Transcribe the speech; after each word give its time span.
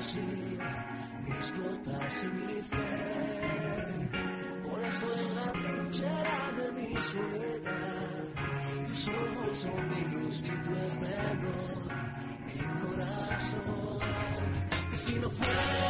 decir 0.00 0.58
mis 1.26 1.52
gotas 1.58 2.24
y 2.24 2.26
mi 2.26 2.62
fe. 2.62 2.88
Por 4.66 4.84
eso 4.84 5.06
en 5.18 5.36
la 5.36 5.52
trinchera 5.52 6.52
de 6.56 6.72
mi 6.72 6.96
soledad, 7.00 8.24
tus 8.88 9.08
ojos 9.08 9.56
son 9.58 9.88
mi 9.90 10.02
luz 10.14 10.40
y 10.40 10.50
tú 10.64 10.70
es 10.86 10.98
menor 11.00 11.78
mi 12.46 12.60
corazón. 12.80 13.98
Y 14.92 14.96
si 14.96 15.14
no 15.18 15.30
fuera 15.30 15.89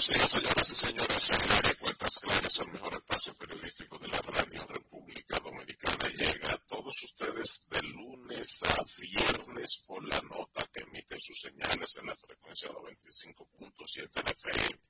Señoras 0.00 0.70
y 0.70 0.74
señores. 0.74 1.30
En 1.30 1.42
el 1.42 1.52
área 1.58 1.74
Cuentas 1.74 2.18
Claras, 2.20 2.58
el 2.60 2.68
mejor 2.72 2.94
espacio 2.94 3.34
periodístico 3.34 3.98
de 3.98 4.08
la 4.08 4.18
Radio 4.18 4.66
República 4.66 5.38
Dominicana, 5.44 6.08
llega 6.08 6.52
a 6.52 6.58
todos 6.68 7.02
ustedes 7.02 7.68
de 7.68 7.82
lunes 7.82 8.62
a 8.62 8.82
viernes 8.98 9.84
por 9.86 10.02
la 10.08 10.18
nota 10.22 10.66
que 10.72 10.80
emite 10.80 11.20
sus 11.20 11.38
señales 11.38 11.98
en 11.98 12.06
la 12.06 12.16
frecuencia 12.16 12.70
95.7 12.70 14.32
FM. 14.32 14.89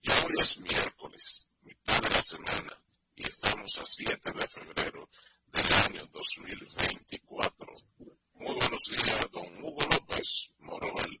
Ya 0.00 0.14
hoy 0.24 0.34
es 0.38 0.60
miércoles, 0.60 1.48
mitad 1.62 2.00
de 2.02 2.10
la 2.10 2.22
semana, 2.22 2.80
y 3.16 3.26
estamos 3.26 3.76
a 3.78 3.84
7 3.84 4.30
de 4.32 4.46
febrero 4.46 5.10
del 5.46 5.72
año 5.72 6.06
2024. 6.06 7.66
Muy 8.34 8.54
buenos 8.54 8.84
días, 8.90 9.28
don 9.32 9.64
Hugo 9.64 9.82
López 9.90 10.54
Morovel. 10.58 11.20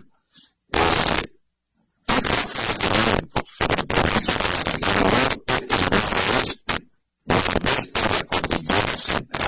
Amen. 9.11 9.40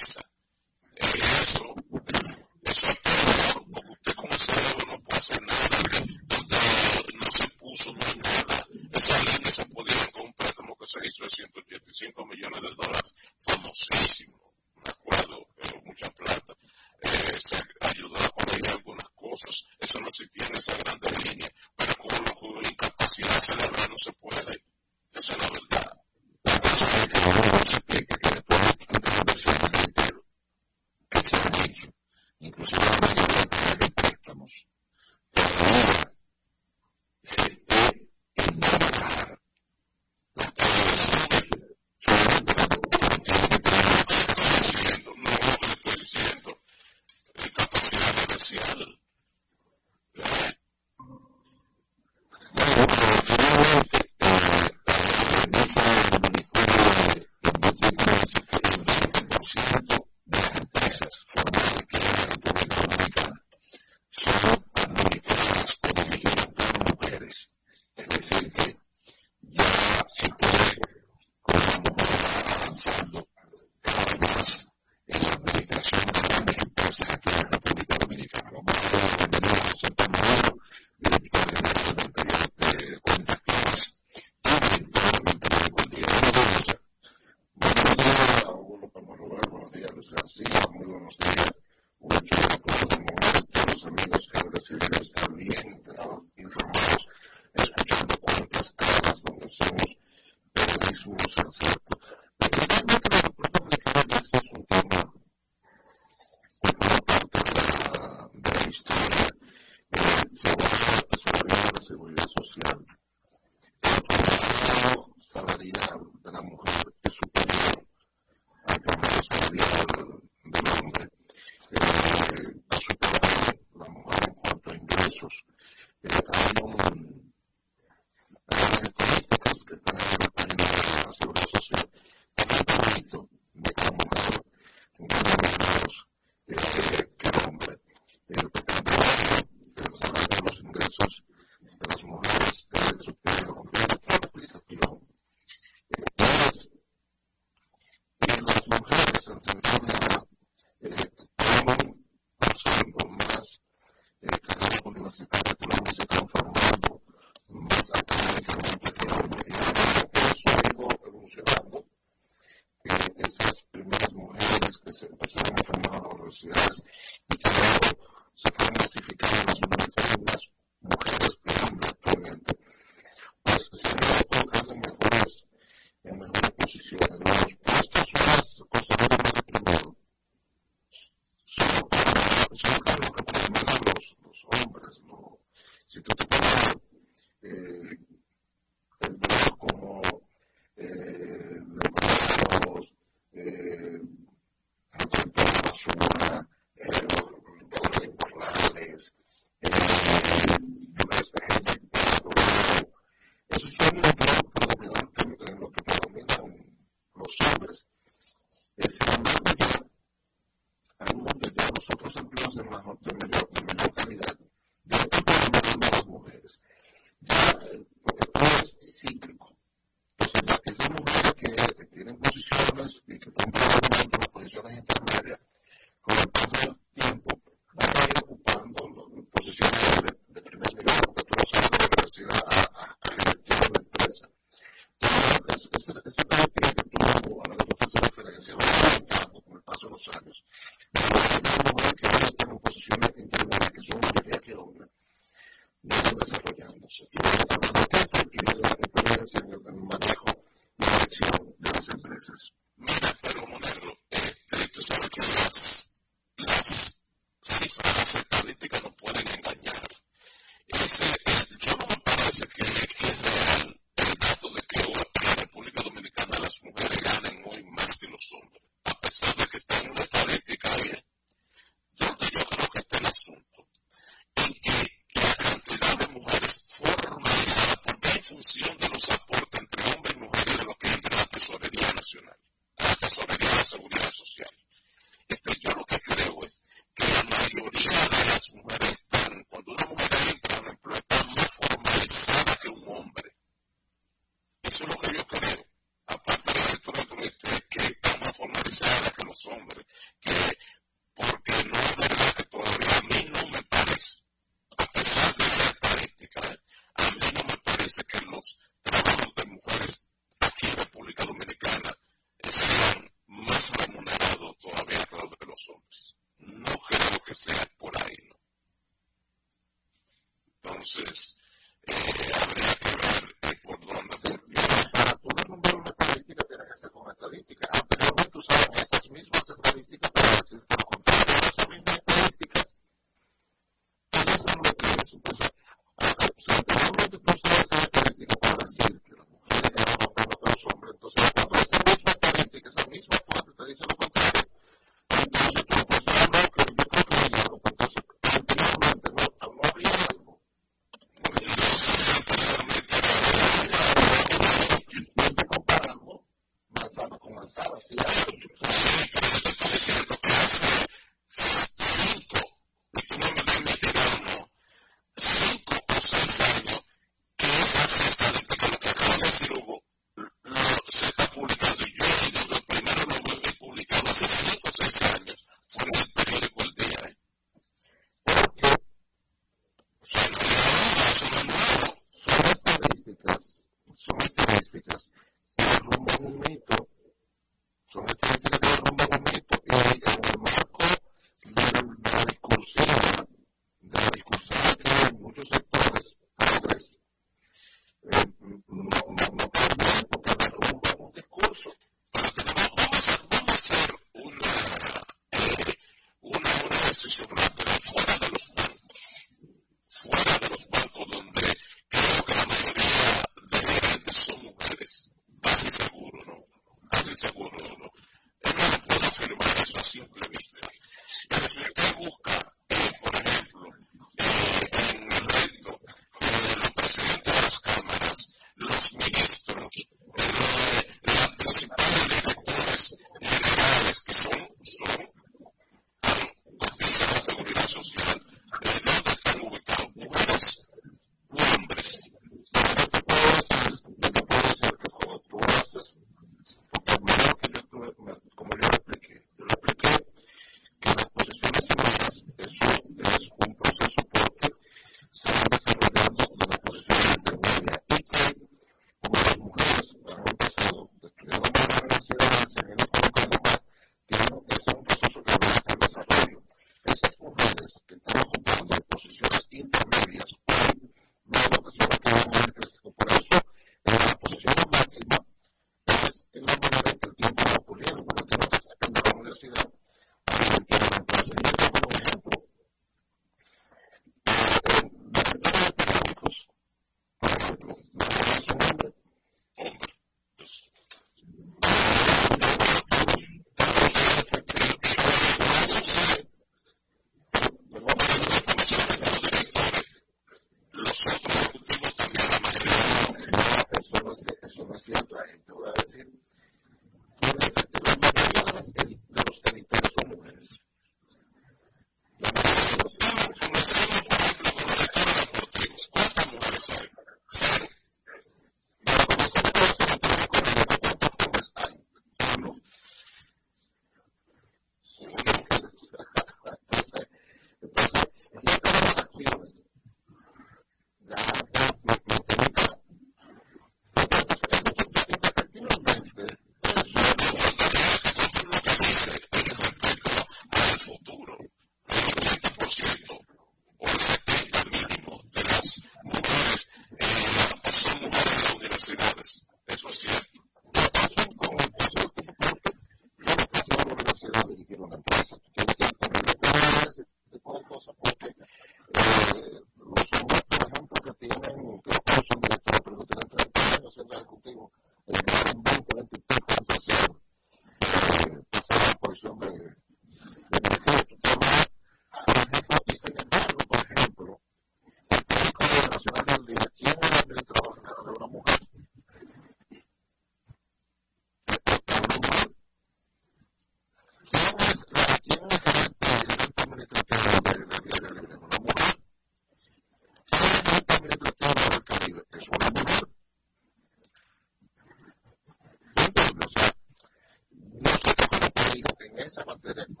Con 599.61 600.00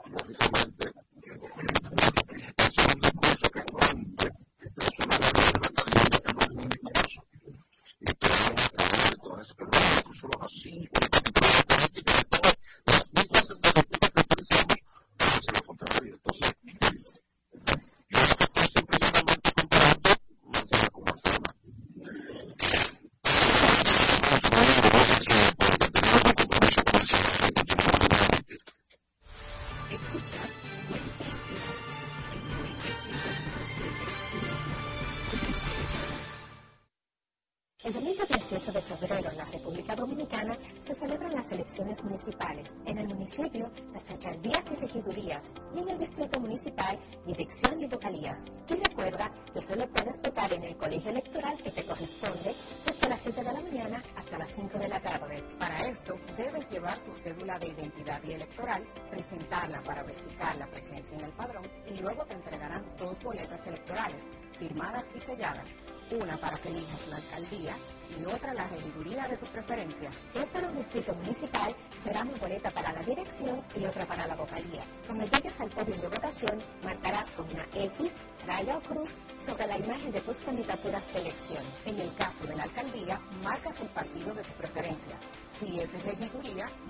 y 58.23 58.33
electoral, 58.33 58.83
presentarla 59.09 59.81
para 59.81 60.03
verificar 60.03 60.55
la 60.57 60.67
presencia 60.67 61.17
en 61.17 61.25
el 61.25 61.31
padrón 61.31 61.63
y 61.87 61.99
luego 61.99 62.25
te 62.25 62.33
entregarán 62.33 62.85
dos 62.97 63.21
boletas 63.23 63.59
electorales 63.65 64.23
firmadas 64.57 65.05
y 65.15 65.19
selladas 65.21 65.67
una 66.11 66.35
para 66.37 66.57
que 66.57 66.69
elijas 66.69 67.07
la 67.07 67.15
alcaldía 67.15 67.75
y 68.19 68.25
otra 68.25 68.53
la 68.53 68.67
regiduría 68.67 69.27
de 69.27 69.37
tu 69.37 69.45
preferencia. 69.47 70.09
Si 70.31 70.39
es 70.39 70.49
para 70.49 70.67
un 70.67 70.77
distrito 70.77 71.13
municipal, 71.15 71.75
será 72.03 72.21
una 72.21 72.37
boleta 72.37 72.69
para 72.71 72.91
la 72.91 73.01
dirección 73.01 73.61
y 73.75 73.85
otra 73.85 74.05
para 74.05 74.27
la 74.27 74.35
vocalía. 74.35 74.81
Cuando 75.07 75.25
llegues 75.25 75.59
al 75.59 75.69
podio 75.69 75.95
de 75.95 76.07
votación, 76.07 76.57
marcarás 76.83 77.29
con 77.31 77.45
una 77.51 77.65
X, 77.73 78.11
raya 78.45 78.77
o 78.77 78.81
cruz 78.81 79.15
sobre 79.45 79.67
la 79.67 79.77
imagen 79.77 80.11
de 80.11 80.21
tus 80.21 80.37
candidaturas. 80.37 81.03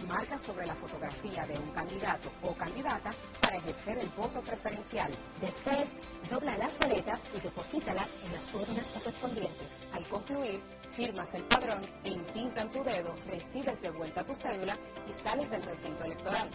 Marca 0.08 0.38
sobre 0.40 0.66
la 0.66 0.76
fotografía 0.76 1.46
de 1.46 1.58
un 1.58 1.72
candidato 1.72 2.32
o 2.44 2.54
candidata 2.54 3.10
para 3.42 3.58
ejercer 3.58 3.98
el 4.00 4.10
voto 4.10 4.42
preferencial. 4.42 5.12
Después, 5.40 5.90
dobla 6.30 6.58
las 6.58 6.78
boletas 6.80 7.20
y 7.36 7.40
deposítalas 7.42 8.08
en 8.26 8.34
las 8.34 8.54
urnas 8.54 8.86
correspondientes. 8.94 9.68
Al 9.94 10.04
concluir, 10.04 10.62
firmas 10.92 11.34
el 11.34 11.44
padrón, 11.44 11.82
entintan 12.04 12.70
tu 12.70 12.84
dedo, 12.84 13.14
recibes 13.28 13.82
de 13.82 13.90
vuelta 13.92 14.24
tu 14.24 14.36
cédula 14.36 14.78
y 15.08 15.24
sales 15.24 15.50
del 15.50 15.64
recinto 15.64 16.04
electoral. 16.04 16.50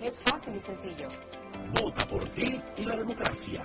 Es 0.00 0.18
fácil 0.18 0.56
y 0.56 0.60
sencillo. 0.60 1.08
Vota 1.80 2.06
por 2.08 2.28
ti 2.30 2.60
y 2.76 2.84
la 2.84 2.96
democracia. 2.96 3.64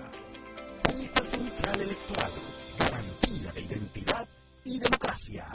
Junta 0.87 1.23
Central 1.23 1.81
Electoral. 1.81 2.31
Garantía 2.77 3.51
de 3.53 3.61
identidad 3.61 4.27
y 4.63 4.79
democracia. 4.79 5.47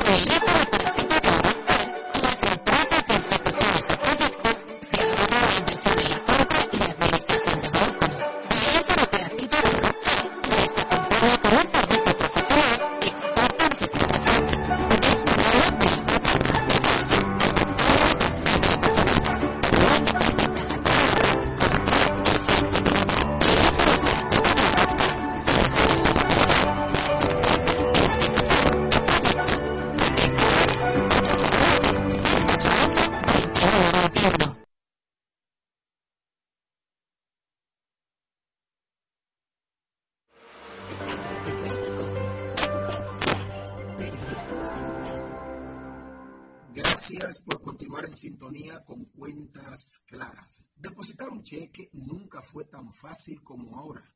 Fácil 53.02 53.42
como 53.42 53.76
ahora, 53.76 54.14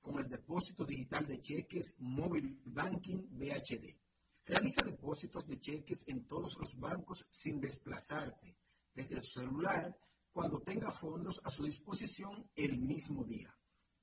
con 0.00 0.20
el 0.20 0.28
depósito 0.28 0.84
digital 0.84 1.26
de 1.26 1.40
cheques 1.40 1.96
Móvil 1.98 2.60
Banking 2.64 3.26
BHD. 3.30 3.96
Realiza 4.44 4.84
depósitos 4.84 5.44
de 5.48 5.58
cheques 5.58 6.04
en 6.06 6.24
todos 6.24 6.56
los 6.56 6.78
bancos 6.78 7.26
sin 7.28 7.60
desplazarte, 7.60 8.56
desde 8.94 9.20
su 9.22 9.40
celular, 9.40 9.92
cuando 10.32 10.60
tenga 10.60 10.92
fondos 10.92 11.40
a 11.42 11.50
su 11.50 11.64
disposición 11.64 12.48
el 12.54 12.78
mismo 12.78 13.24
día. 13.24 13.52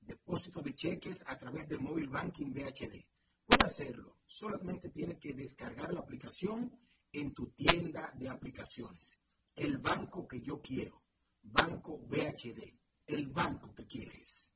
Depósito 0.00 0.60
de 0.60 0.74
cheques 0.74 1.24
a 1.26 1.38
través 1.38 1.66
de 1.66 1.78
Móvil 1.78 2.10
Banking 2.10 2.52
BHD. 2.52 3.06
Puede 3.46 3.64
hacerlo, 3.64 4.18
solamente 4.26 4.90
tiene 4.90 5.18
que 5.18 5.32
descargar 5.32 5.94
la 5.94 6.00
aplicación 6.00 6.78
en 7.10 7.32
tu 7.32 7.46
tienda 7.52 8.12
de 8.14 8.28
aplicaciones 8.28 9.18
el 9.54 9.78
banco 9.78 10.28
que 10.28 10.42
yo 10.42 10.60
quiero. 10.60 11.02
Banco 11.42 11.98
BHD, 11.98 12.76
el 13.06 13.26
banco 13.28 13.72
que 13.74 13.86
quieres. 13.86 14.52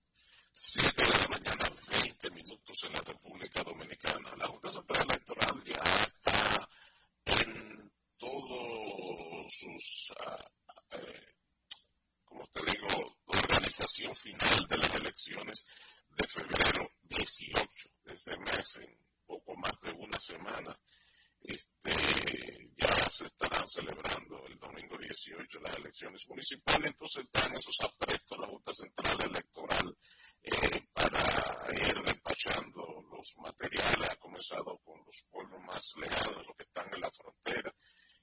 Siete 0.53 1.03
de 1.05 1.19
la 1.19 1.29
mañana, 1.29 1.71
20 2.03 2.31
minutos 2.31 2.85
en 2.85 2.93
la 2.93 3.01
República 3.01 3.63
Dominicana. 3.63 4.37
La 4.37 4.49
Junta 4.49 4.73
Central 4.73 5.07
Electoral 5.09 5.65
ya 5.65 5.83
está 5.93 6.69
en 7.25 7.93
todos 8.19 9.53
sus, 9.53 10.13
ah, 10.21 10.51
eh, 10.91 11.35
como 12.25 12.47
te 12.49 12.61
digo, 12.73 13.17
organización 13.27 14.15
final 14.15 14.67
de 14.69 14.77
las 14.77 14.95
elecciones 14.95 15.67
de 16.11 16.27
febrero 16.27 16.91
18, 17.03 17.89
de 18.05 18.15
este 18.15 18.37
mes, 18.37 18.77
en 18.77 18.99
poco 19.27 19.57
más 19.57 19.73
de 19.83 19.93
una 19.93 20.19
semana 20.19 20.79
este, 21.43 22.71
ya 22.77 23.11
se 23.11 23.25
estarán 23.27 23.67
celebrando 23.67 24.47
el 24.47 24.59
domingo 24.59 24.97
18 24.99 25.61
las 25.61 25.77
elecciones 25.77 26.27
municipales, 26.29 26.91
entonces 26.91 27.25
están 27.25 27.55
esos 27.55 27.77
aprestos 27.81 28.39
la 28.39 28.47
Junta 28.47 28.73
Central 28.73 29.19
Electoral 29.23 29.97
eh, 30.43 30.89
para 30.93 31.21
ir 31.73 32.03
despachando 32.03 33.03
los 33.11 33.37
materiales, 33.37 34.11
ha 34.11 34.17
comenzado 34.17 34.79
con 34.79 34.99
los 35.05 35.27
pueblos 35.31 35.61
más 35.63 35.95
lejanos, 35.97 36.47
los 36.47 36.57
que 36.57 36.65
están 36.65 36.95
en 36.95 37.01
la 37.01 37.11
frontera, 37.11 37.75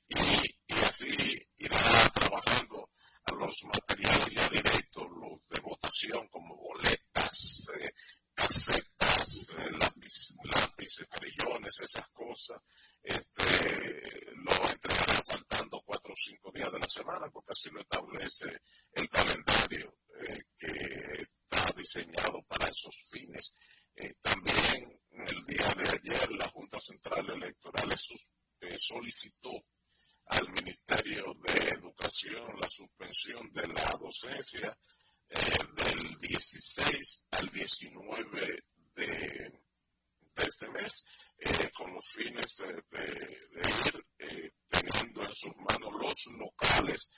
y, 0.08 0.76
así 0.84 1.16
irá 1.58 1.78
trabajando 2.14 2.90
a 3.26 3.34
los 3.34 3.64
materiales 3.66 4.30
ya 4.32 4.50
directos, 4.50 5.06
los 5.10 5.48
de 5.50 5.60
votación 5.62 6.28
como 6.30 6.56
boletas, 6.56 7.70
eh, 7.80 7.92
casetas, 8.34 9.50
eh, 9.58 9.72
lápices, 9.78 11.08
trillones, 11.10 11.80
esas 11.82 12.08
cosas, 12.10 12.62
este, 13.08 14.34
lo 14.36 14.70
entregarán 14.70 15.24
faltando 15.24 15.82
cuatro 15.86 16.14
o 16.14 16.16
cinco 16.16 16.52
días 16.52 16.72
de 16.72 16.80
la 16.80 16.90
semana, 16.90 17.30
porque 17.30 17.54
así 17.54 17.70
lo 17.70 17.82
establece 17.82 18.62
el 18.92 19.10
calendario 19.10 19.98
eh, 20.20 20.44
que 20.58 21.28
está 21.50 21.72
diseñado 21.78 22.42
para 22.44 22.68
esos 22.68 22.96
fines. 23.10 23.56
Eh, 23.96 24.14
también 24.22 25.00
el 25.12 25.46
día 25.46 25.74
de 25.76 25.90
ayer 25.90 26.32
la 26.32 26.50
Junta 26.50 26.80
Central 26.80 27.30
Electoral 27.30 27.96
eh, 28.62 28.76
solicitó 28.78 29.52
al 30.26 30.52
Ministerio 30.52 31.34
de 31.46 31.70
Educación 31.70 32.60
la 32.60 32.68
suspensión 32.68 33.52
de 33.54 33.68
la 33.70 33.98
docencia 34.00 34.78
del 35.30 36.18
16 36.20 37.28
al 37.32 37.50
19 37.50 38.64
de 38.96 39.52
este 40.36 40.70
mes 40.70 41.04
eh, 41.40 41.72
con 41.72 41.94
los 41.94 42.10
fines 42.10 42.58
de, 42.58 42.84
ir 43.60 44.06
eh, 44.18 44.52
teniendo 44.68 45.24
en 45.24 45.36
sus 45.36 45.56
manos 45.58 45.94
los 46.00 46.26
locales. 46.38 47.10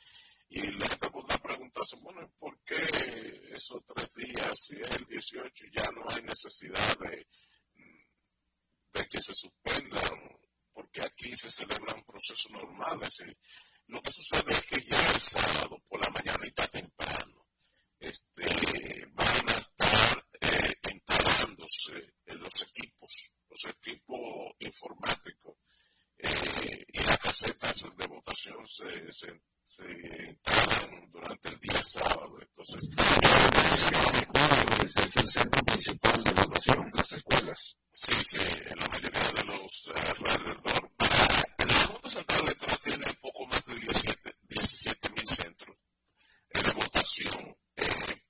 Y 0.50 0.62
la 0.72 0.88
gente 0.88 1.10
podrá 1.10 1.38
preguntarse, 1.38 1.96
bueno, 1.98 2.30
¿por 2.40 2.60
qué 2.64 2.84
esos 3.54 3.82
tres 3.86 4.14
días, 4.16 4.60
si 4.60 4.80
es 4.82 4.90
el 4.90 5.06
18, 5.06 5.66
ya 5.72 5.84
no 5.92 6.04
hay 6.10 6.24
necesidad 6.24 6.98
de, 7.00 7.28
de 8.94 9.08
que 9.08 9.22
se 9.22 9.34
suspendan? 9.34 10.40
Porque 10.74 11.02
aquí 11.02 11.36
se 11.36 11.52
celebran 11.52 12.04
procesos 12.04 12.52
normales. 12.52 13.22
Y 13.26 13.92
lo 13.92 14.02
que 14.02 14.12
sucede 14.12 14.54
es 14.54 14.66
que 14.66 14.84
ya 14.86 15.12
el 15.12 15.22
sábado 15.22 15.82
por 15.88 16.04
la 16.04 16.10
mañanita 16.10 16.68
temprano 16.68 17.46
este, 18.00 19.06
van 19.14 19.50
a 19.50 19.54
estar 19.54 20.26
eh, 20.42 20.76
instalándose 20.92 22.14
en 22.26 22.40
los 22.40 22.64
equipos 22.64 23.39
los 23.50 23.66
equipos 23.66 24.20
informáticos 24.60 25.56
eh, 26.18 26.86
y 26.88 27.00
las 27.04 27.18
casetas 27.18 27.96
de 27.96 28.08
votación 28.08 28.68
se, 28.68 29.12
se, 29.12 29.42
se 29.64 29.86
instalan 30.28 31.10
durante 31.12 31.50
el 31.50 31.60
día 31.60 31.82
sábado. 31.84 32.38
Entonces, 32.42 32.90
es 34.96 35.16
el 35.16 35.30
centro 35.30 35.64
principal 35.64 36.24
de 36.24 36.32
votación, 36.32 36.92
las 36.94 37.12
escuelas. 37.12 37.78
Sí, 37.92 38.14
sí, 38.26 38.38
en 38.38 38.78
la 38.80 38.88
mayoría 38.88 39.32
de 39.32 39.44
los 39.46 39.88
uh, 39.88 40.28
alrededor. 40.28 40.92
La 41.58 41.84
Junta 41.86 42.10
Central 42.10 42.42
Electoral 42.44 42.80
tiene 42.84 43.06
poco 43.22 43.46
más 43.48 43.66
de 43.66 43.76
17 43.76 45.10
mil 45.12 45.28
centros 45.28 45.78
de 46.54 46.72
votación, 46.74 47.58
eh, 47.76 48.24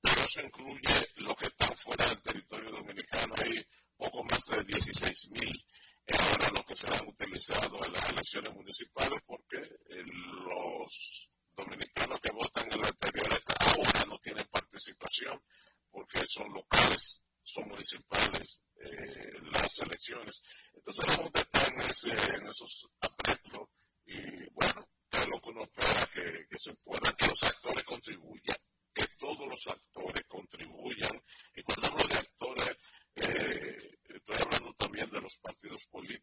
pero 0.00 0.26
se 0.26 0.42
incluye 0.42 1.08
lo 1.16 1.34
que 1.36 1.46
están 1.46 1.76
fuera 1.76 2.06
del 2.06 2.22
territorio 2.22 2.70
dominicano. 2.70 3.34
Hay 3.38 3.66
poco 4.02 4.24
más 4.24 4.44
de 4.46 4.64
16 4.64 5.30
mil 5.30 5.64
es 6.06 6.18
ahora 6.18 6.50
lo 6.56 6.64
que 6.64 6.74
serán 6.74 7.06
utilizado 7.06 7.84
en 7.84 7.92
las 7.92 8.08
elecciones 8.10 8.52
municipales 8.52 9.20
porque 9.24 9.58
eh, 9.58 10.02
los 10.44 11.30
dominicanos 11.54 12.18
que 12.18 12.32
votan 12.32 12.66
en 12.72 12.80
la 12.80 12.88
anterior 12.88 13.42
ahora 13.60 14.04
no 14.08 14.18
tienen 14.18 14.44
participación 14.50 15.40
porque 15.88 16.26
son 16.26 16.52
locales, 16.52 17.22
son 17.44 17.68
municipales 17.68 18.60
eh, 18.76 19.38
las 19.52 19.78
elecciones. 19.78 20.42
Entonces 20.74 21.06
la 21.06 21.14
Junta 21.14 21.40
está 21.40 21.66
en, 21.66 21.80
ese, 21.82 22.34
en 22.34 22.46
esos 22.48 22.88
apretos 23.00 23.68
y 24.06 24.50
bueno, 24.50 24.88
es 25.12 25.28
lo 25.28 25.40
que 25.40 25.50
uno 25.50 25.62
espera 25.62 26.08
que, 26.12 26.46
que 26.48 26.58
se 26.58 26.74
pueda, 26.82 27.12
que 27.12 27.28
los 27.28 27.42
actores 27.44 27.84
contribuyan, 27.84 28.56
que 28.92 29.06
todos 29.16 29.46
los 29.46 29.66
actores 29.68 30.26
contribuyan. 30.26 31.22
Y 31.54 31.62
cuando 31.62 31.88
hablo 31.88 32.08
de 32.08 32.16
actores, 32.16 32.76
eh, 33.14 33.91
estoy 34.26 34.46
hablando 34.46 34.74
también 34.74 35.10
de 35.10 35.20
los 35.20 35.36
partidos 35.38 35.84
políticos. 35.86 36.21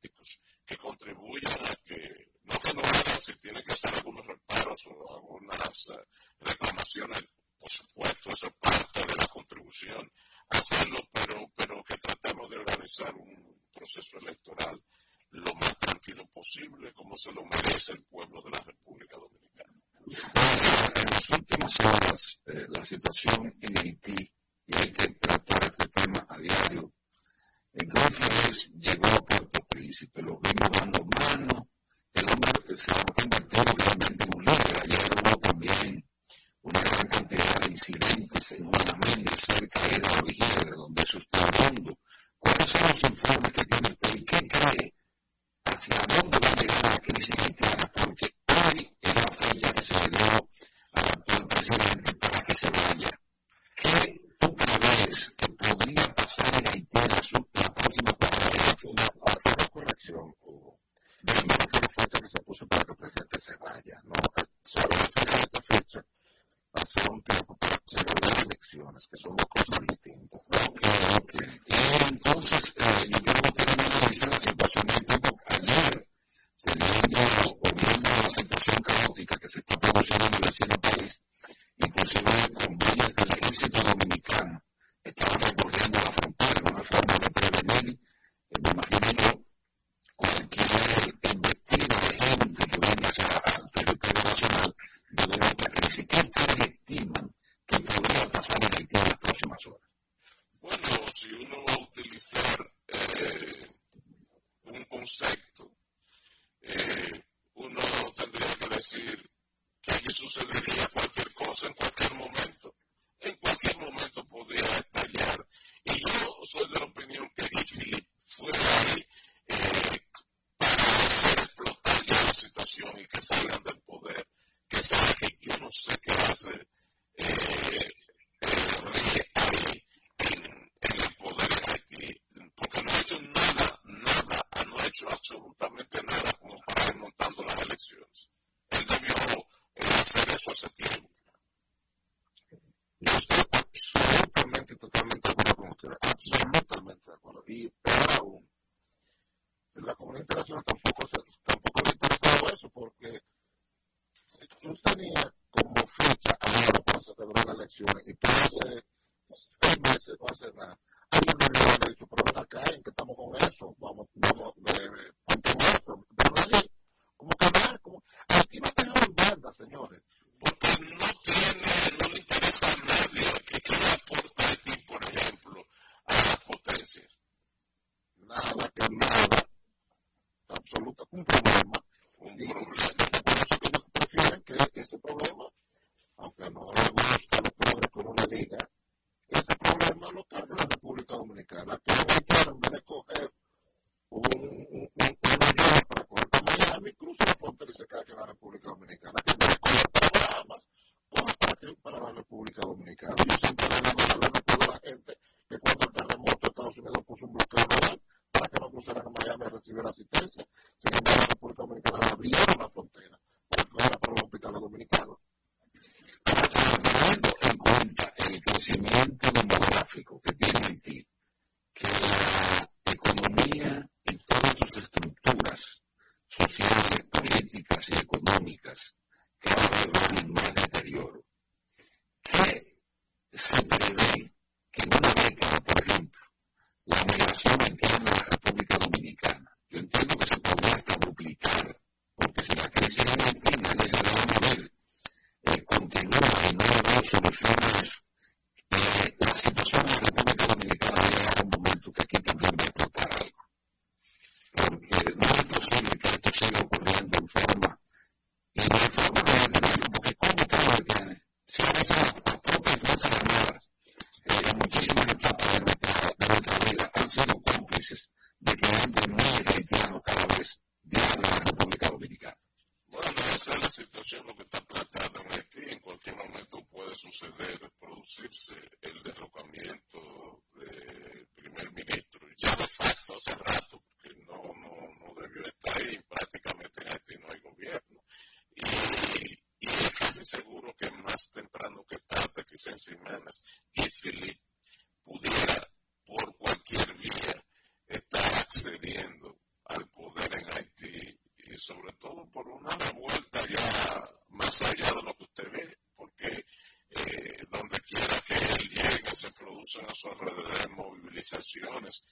alrededor 310.12 310.58
de 310.58 310.64
eh, 310.64 310.68
movilizaciones. 310.70 312.06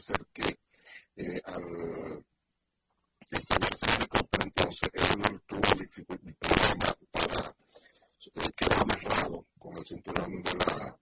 ser 0.00 0.26
que 0.32 0.58
eh, 1.16 1.40
al 1.44 2.24
establecer 3.30 4.00
el 4.00 4.08
costo, 4.08 4.38
entonces 4.42 4.90
él 4.92 5.42
tuvo 5.46 5.60
el 5.80 6.34
problema 6.36 6.96
para 7.10 7.56
eh, 8.34 8.52
quedar 8.56 8.82
amarrado 8.82 9.46
con 9.58 9.76
el 9.76 9.86
cinturón 9.86 10.42
de 10.42 10.52
la 10.54 10.98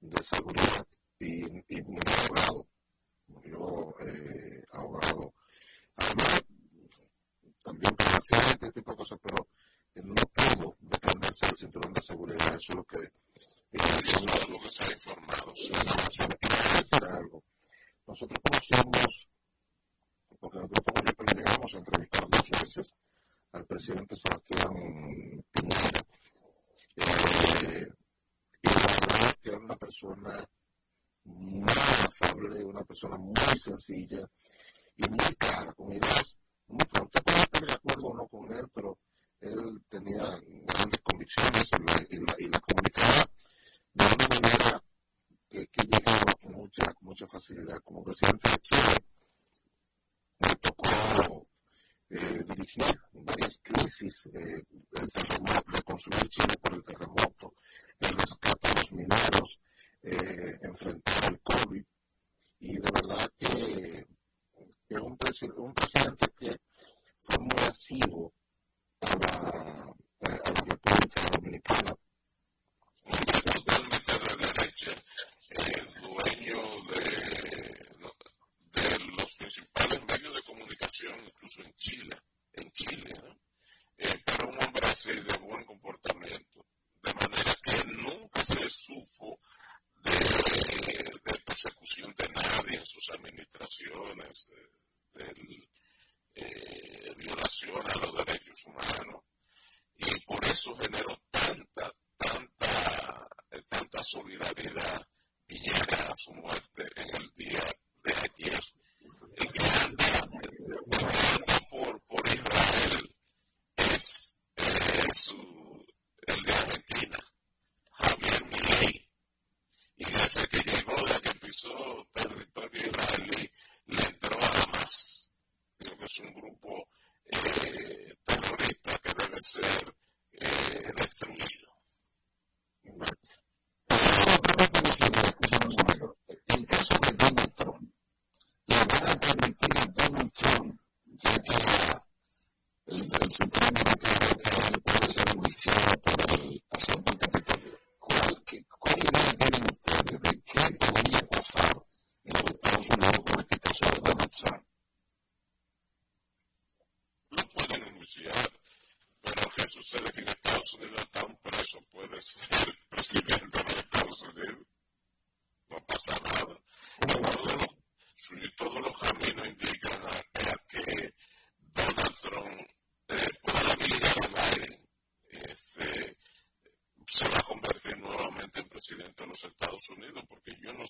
de 0.00 0.24
seguridad 0.24 0.86
y, 1.18 1.44
y 1.68 1.82
murió 1.82 2.14
ahogado, 2.18 2.68
murió 3.28 3.94
eh, 4.00 4.64
ahogado. 4.72 5.34
Además, 5.96 6.44
también 7.62 7.94
con 7.94 8.38
este 8.38 8.72
tipo 8.72 8.90
de 8.90 8.96
cosas, 8.96 9.18
pero 9.22 9.48
él 9.94 10.02
no 10.06 10.14
pudo 10.14 10.76
desprenderse 10.80 11.46
del 11.46 11.58
cinturón 11.58 11.94
de 11.94 12.02
seguridad, 12.02 12.48
eso 12.48 12.72
es 12.72 12.74
lo 12.74 12.84
que 12.84 12.98
molto 33.08 33.76
muy 33.78 34.28
e 34.96 35.08
molto 35.08 35.08
muy 35.08 35.18
come 35.36 35.74
con 35.74 35.92
ideas 35.92 36.41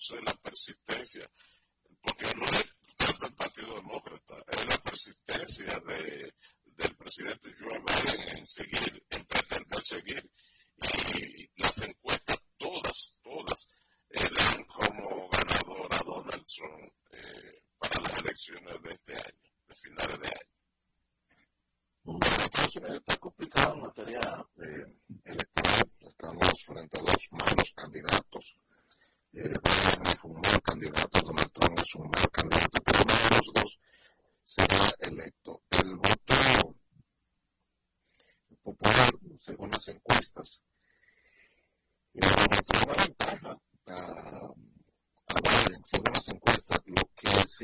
also 0.03 0.17
in 0.17 0.25
the 0.25 0.42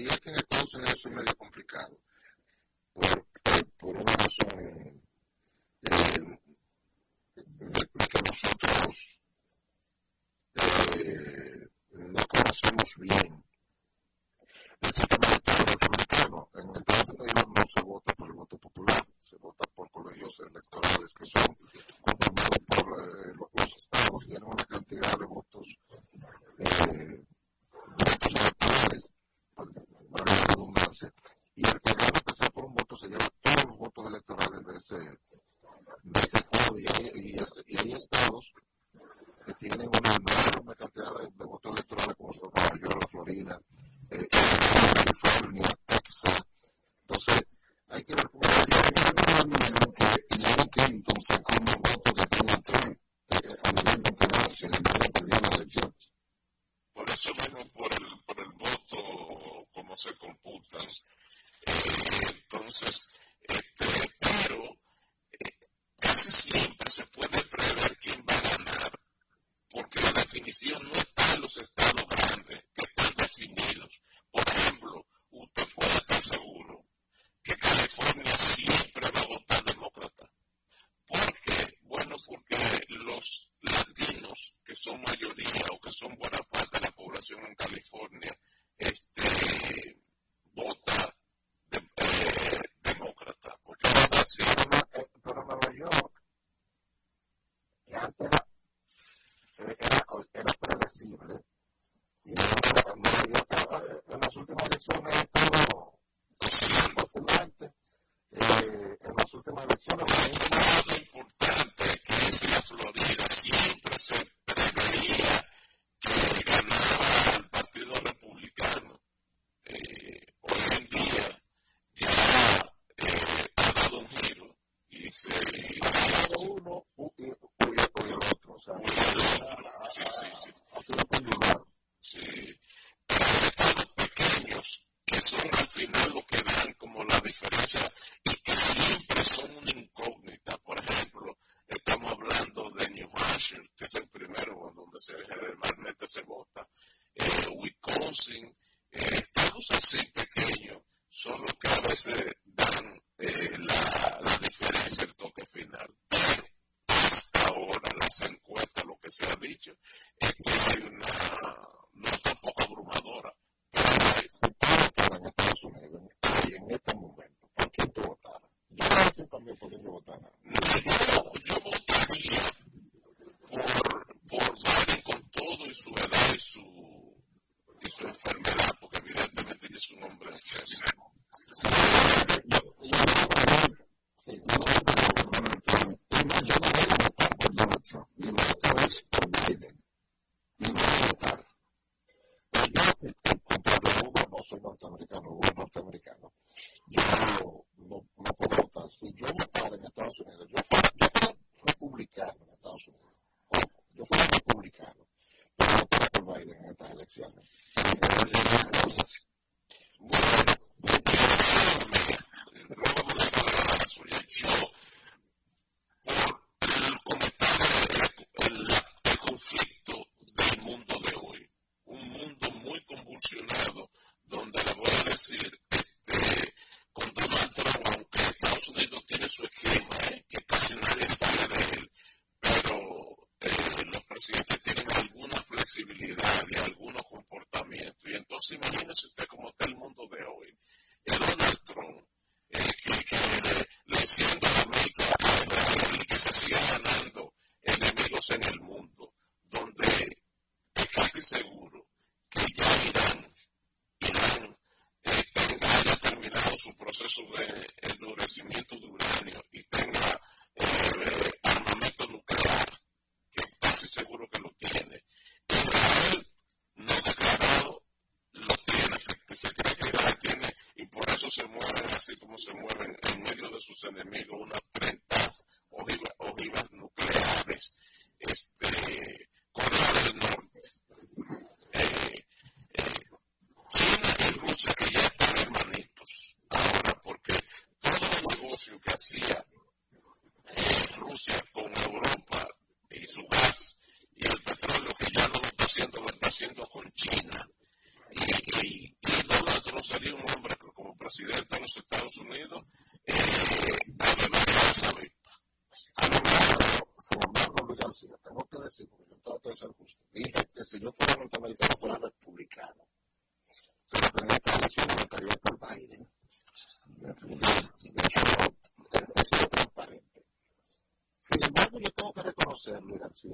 él, 0.04 0.20
pero 0.24 0.38
eh, 0.38 2.09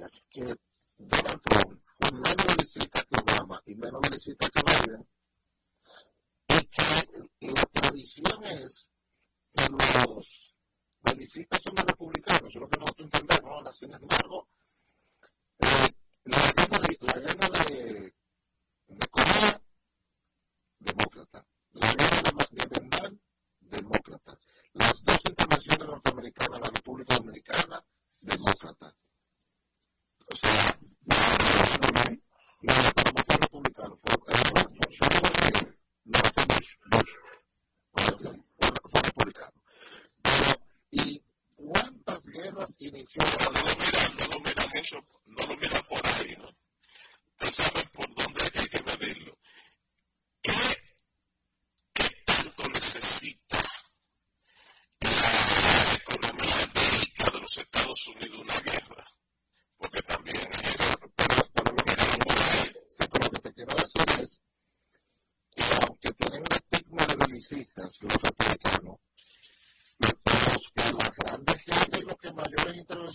reconocer, 0.00 0.22
Luis 0.34 0.48
García, 0.48 0.65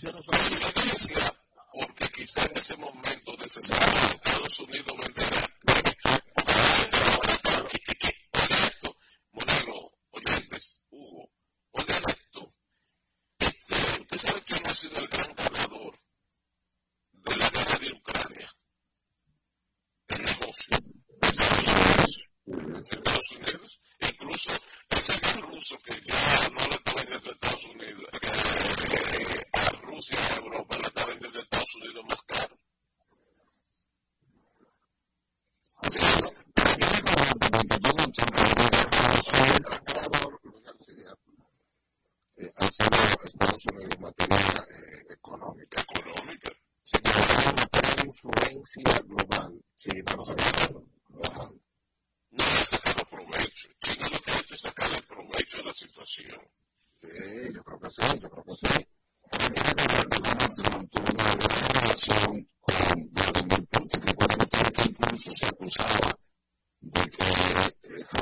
Gracias. 0.02 0.71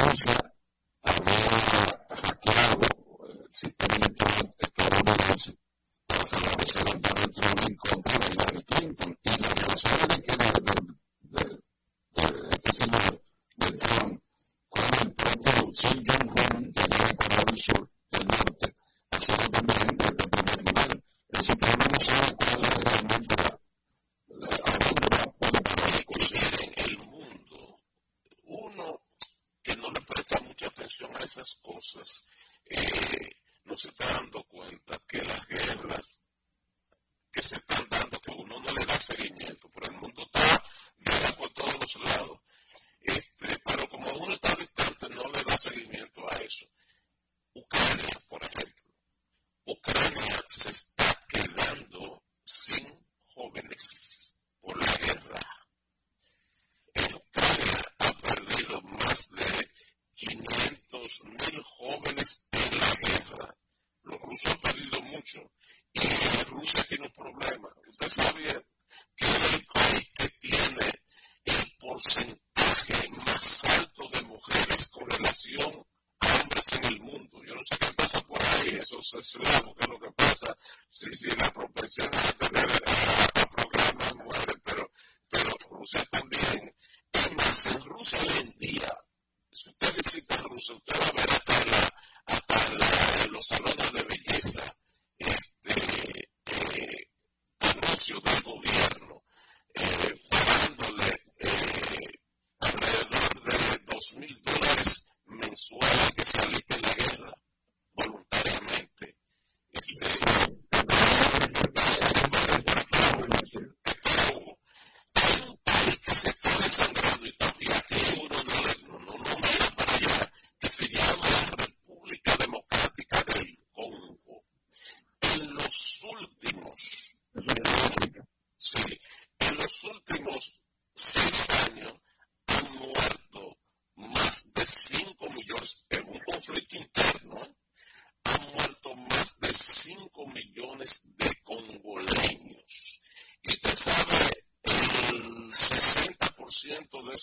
Que 0.00 0.39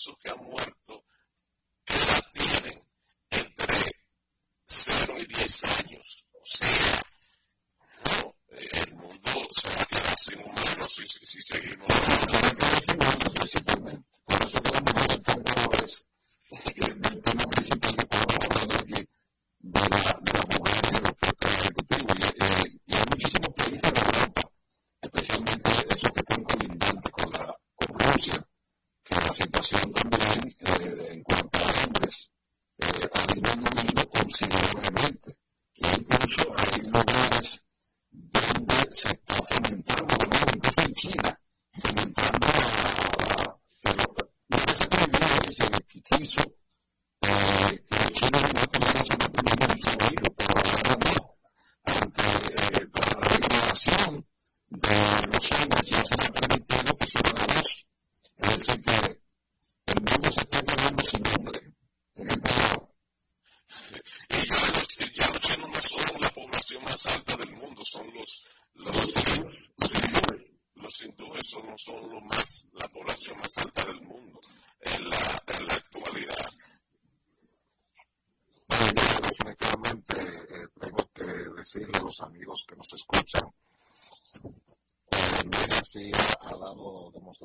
suka 0.08 0.36
muerto. 0.36 0.77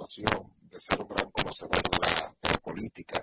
de 0.06 0.80
ser 0.82 1.00
un 1.00 1.08
gran 1.08 1.32
conocedor 1.32 1.82
de 1.82 1.98
la, 2.00 2.36
de 2.42 2.50
la 2.50 2.58
política 2.58 3.23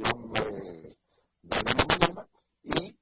de, 0.00 0.96
de 1.42 1.56
Lima 1.66 1.84
Morena 1.90 2.28
y 2.62 2.96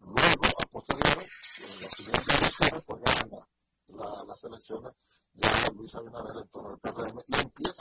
luego, 0.00 0.44
a 0.58 0.66
posteriori, 0.66 1.26
en 1.58 1.82
las 1.82 1.92
siguientes 1.94 2.38
elecciones, 2.38 2.84
pues 2.84 3.02
gana 3.02 3.48
la, 3.88 4.24
las 4.24 4.44
elecciones, 4.44 4.92
ya 5.34 5.50
Luis 5.74 5.94
Abinader 5.94 6.36
en 6.36 6.48
torno 6.48 6.70
al 6.70 6.78
PRM 6.78 7.20
y 7.26 7.40
empieza 7.40 7.77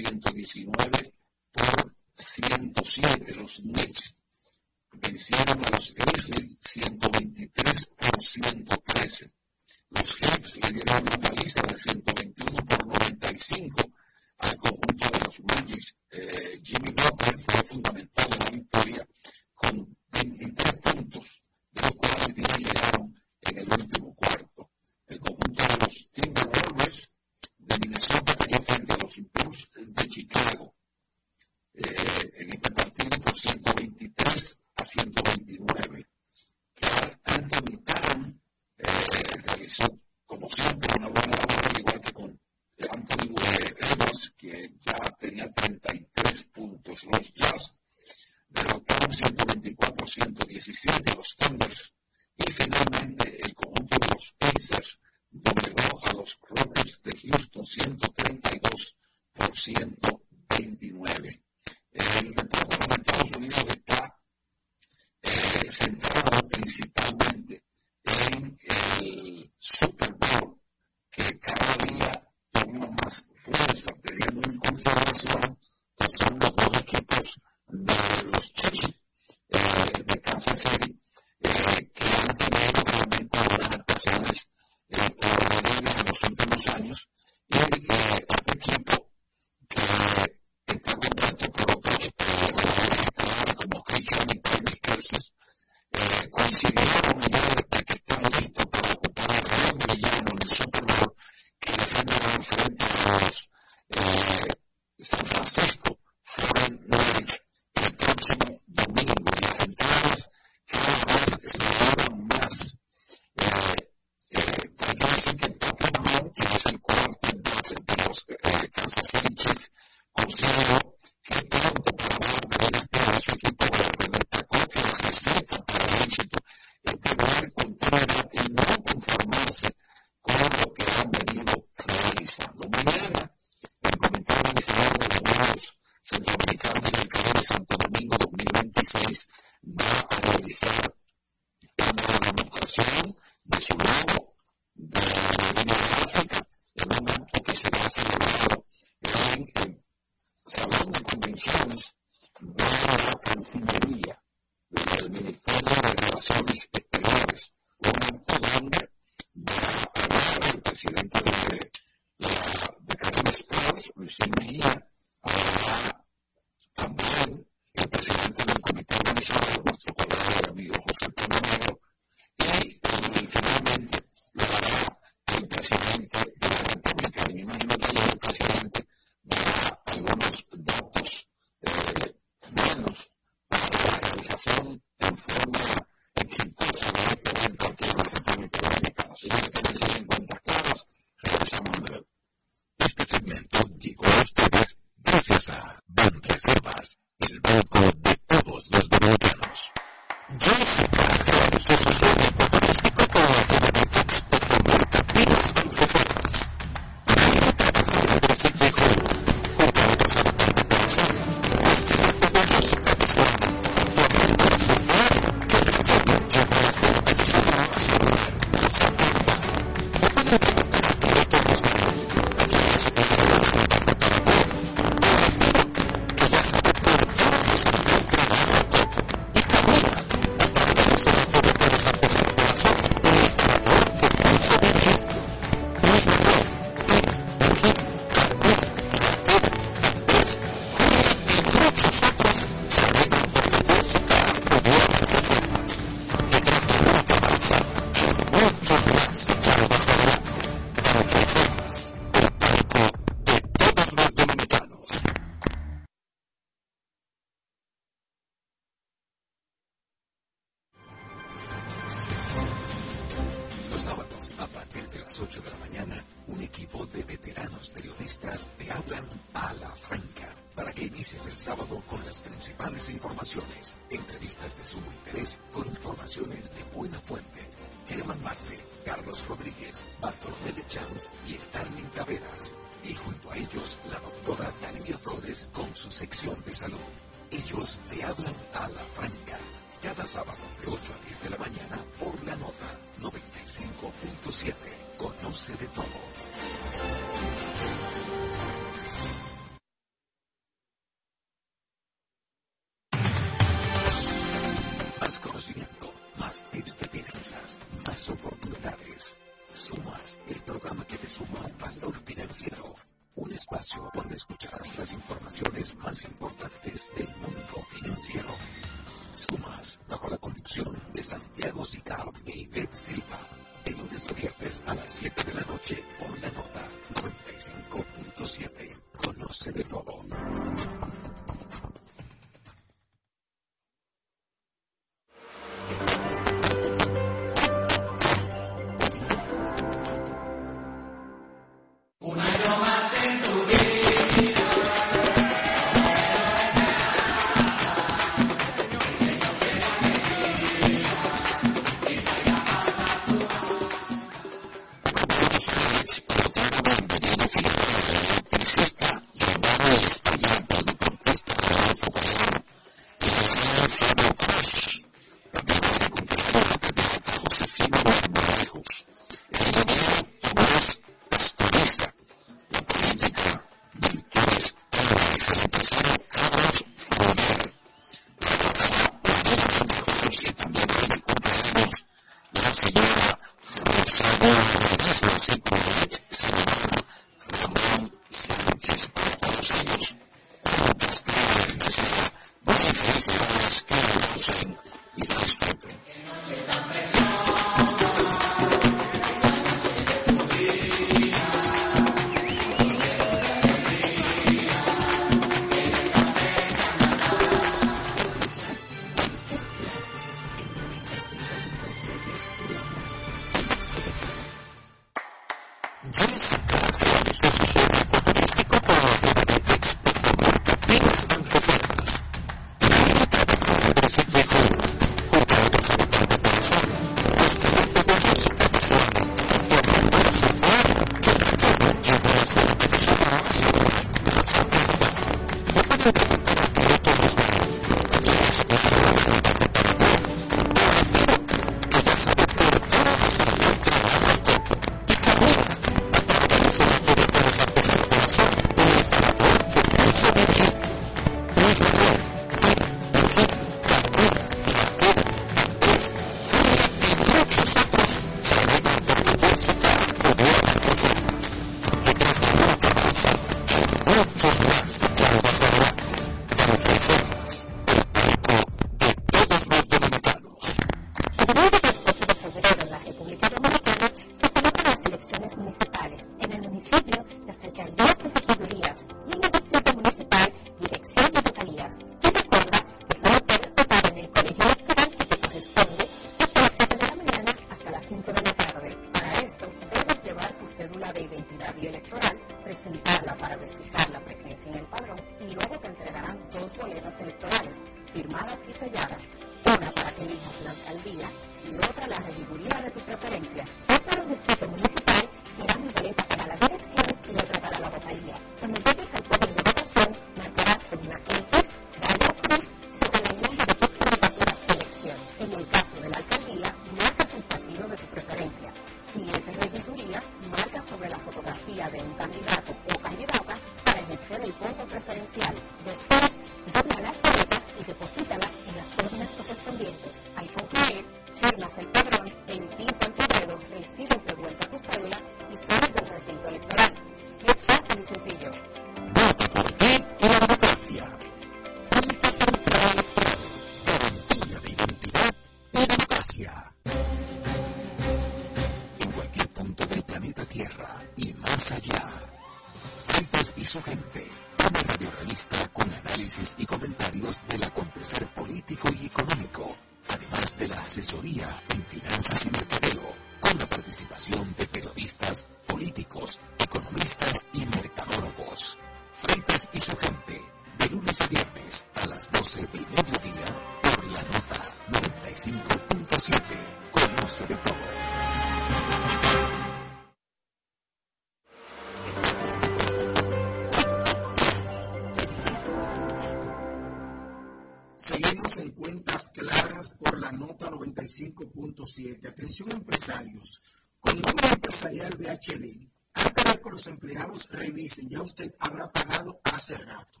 Atención 592.08 592.50
empresarios. 592.52 593.42
Con 593.78 594.00
nombre 594.00 594.28
empresarial 594.28 594.90
BHD, 594.96 595.68
antes 595.94 596.24
de 596.24 596.40
que 596.40 596.50
los 596.50 596.66
empleados 596.66 597.28
revisen, 597.30 597.88
ya 597.88 598.00
usted 598.00 598.34
habrá 598.38 598.70
pagado 598.70 599.20
hace 599.24 599.56
rato. 599.58 600.00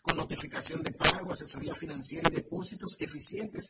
Con 0.00 0.16
notificación 0.16 0.82
de 0.82 0.92
pago, 0.92 1.32
asesoría 1.32 1.74
financiera 1.74 2.30
y 2.30 2.36
depósitos 2.36 2.96
eficientes 2.98 3.69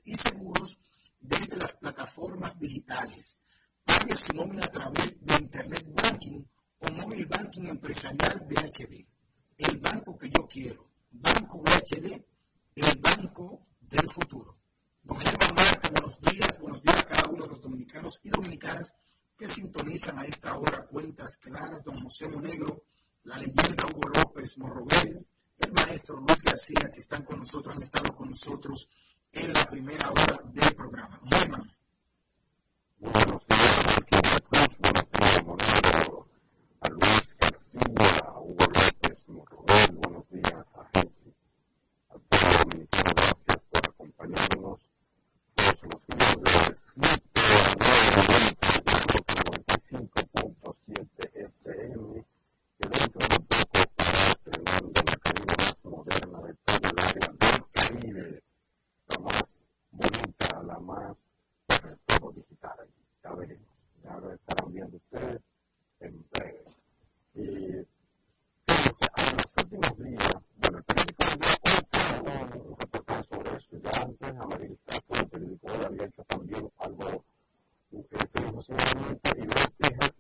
y 78.71 79.47
dos 79.47 79.71
quejas 79.79 80.13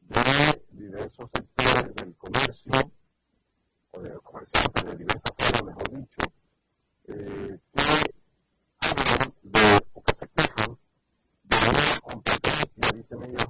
de 0.00 0.62
diversos 0.72 1.30
sectores 1.32 1.94
del 1.94 2.16
comercio, 2.16 2.72
o 3.92 4.00
de 4.00 4.08
los 4.10 4.22
comerciantes 4.22 4.84
de 4.84 4.96
diversas 4.96 5.32
áreas, 5.38 5.64
mejor 5.64 5.90
dicho, 5.90 6.20
eh, 7.04 7.58
que 7.72 8.14
hablan 8.80 9.34
de, 9.42 9.86
o 9.92 10.02
que 10.02 10.14
se 10.14 10.28
quejan 10.28 10.78
de 11.44 11.56
una 11.56 12.00
competencia, 12.02 12.92
dicen 12.92 13.22
ellos, 13.22 13.48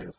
en 0.00 0.12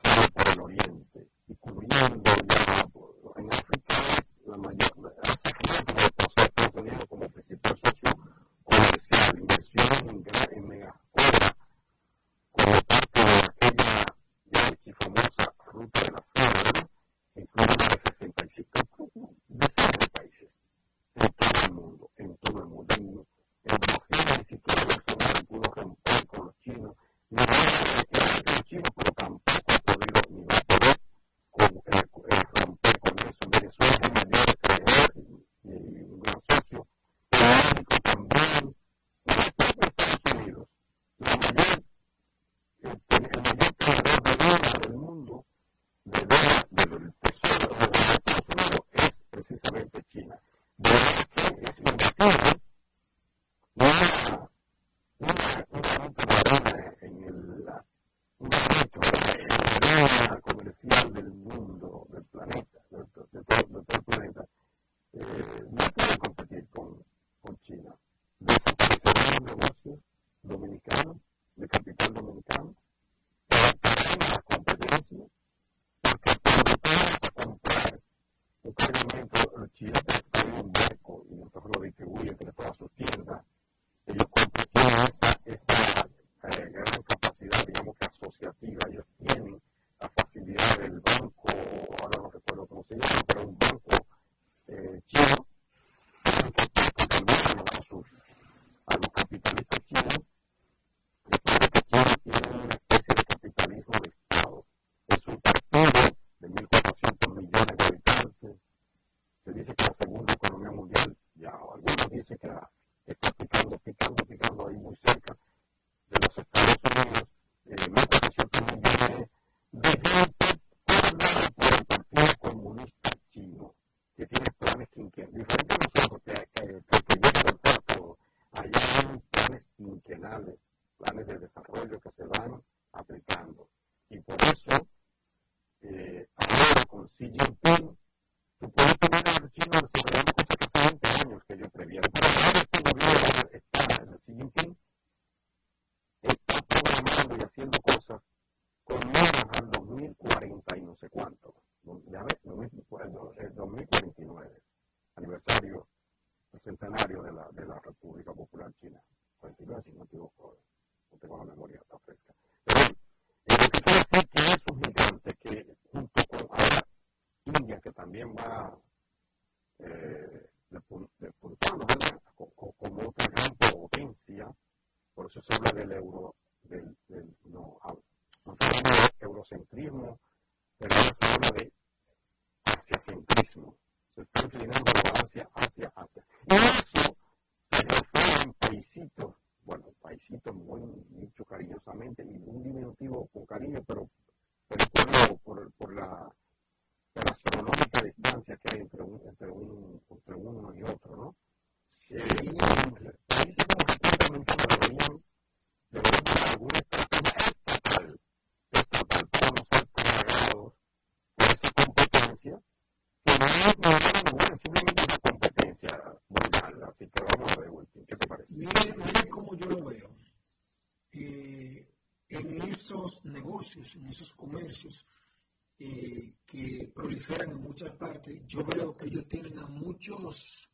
yo 228.45 228.63
veo 228.63 228.95
que 228.95 229.07
ellos 229.07 229.27
tienen 229.27 229.57
a 229.59 229.67
muchos 229.67 230.69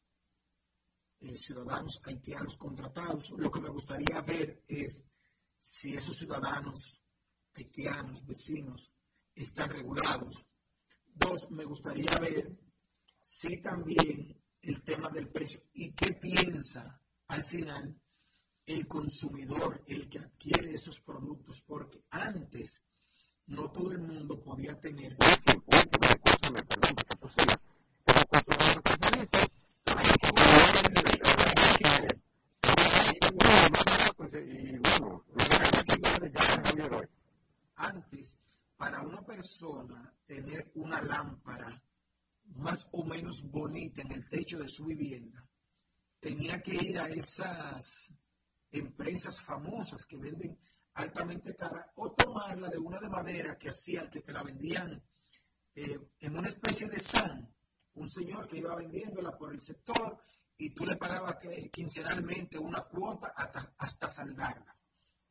eh, 1.19 1.37
ciudadanos 1.37 2.01
haitianos 2.03 2.57
contratados. 2.57 3.31
Lo 3.31 3.51
que 3.51 3.61
me 3.61 3.69
gustaría 3.69 4.21
ver 4.21 4.63
es 4.67 5.03
si 5.59 5.93
esos 5.93 6.17
ciudadanos 6.17 7.01
haitianos, 7.53 8.25
vecinos, 8.25 8.91
están 9.33 9.69
regulados. 9.69 10.45
Dos, 11.05 11.49
me 11.51 11.65
gustaría 11.65 12.11
ver 12.19 12.55
si 13.21 13.57
también 13.57 14.41
el 14.61 14.83
tema 14.83 15.09
del 15.09 15.29
precio 15.29 15.61
y 15.73 15.93
qué 15.93 16.13
piensa 16.13 17.01
al 17.27 17.43
final 17.43 17.99
el 18.65 18.87
consumidor, 18.87 19.83
el 19.87 20.09
que 20.09 20.19
adquiere 20.19 20.73
esos 20.73 20.99
productos, 20.99 21.61
porque 21.61 22.03
antes 22.09 22.83
no 23.47 23.69
todo 23.71 23.91
el 23.91 23.99
mundo 23.99 24.39
podía 24.41 24.79
tener. 24.79 25.15
Antes, 37.75 38.35
para 38.75 39.01
una 39.01 39.21
persona 39.21 40.13
tener 40.25 40.71
una 40.75 41.01
lámpara 41.01 41.81
más 42.57 42.85
o 42.91 43.03
menos 43.03 43.43
bonita 43.43 44.01
en 44.01 44.11
el 44.11 44.27
techo 44.27 44.59
de 44.59 44.67
su 44.67 44.85
vivienda, 44.85 45.45
tenía 46.19 46.61
que 46.61 46.75
ir 46.75 46.99
a 46.99 47.07
esas 47.07 48.11
empresas 48.71 49.41
famosas 49.41 50.05
que 50.05 50.17
venden 50.17 50.57
altamente 50.97 51.55
cara 51.55 51.91
o 51.95 52.11
tomarla 52.11 52.69
de 52.69 52.77
una 52.77 52.99
de 52.99 53.09
madera 53.09 53.57
que 53.57 53.69
hacían, 53.69 54.09
que 54.09 54.21
te 54.21 54.33
la 54.33 54.43
vendían 54.43 55.01
eh, 55.75 55.99
en 56.19 56.37
una 56.37 56.47
especie 56.47 56.87
de 56.87 56.99
san, 56.99 57.53
un 57.93 58.09
señor 58.09 58.47
que 58.47 58.57
iba 58.57 58.75
vendiéndola 58.75 59.37
por 59.37 59.53
el 59.53 59.61
sector 59.61 60.19
y 60.57 60.71
tú 60.71 60.85
le 60.85 60.95
pagabas 60.95 61.35
que, 61.37 61.69
quincenalmente 61.69 62.57
una 62.57 62.81
cuota 62.81 63.33
hasta, 63.35 63.75
hasta 63.77 64.09
saldarla. 64.09 64.75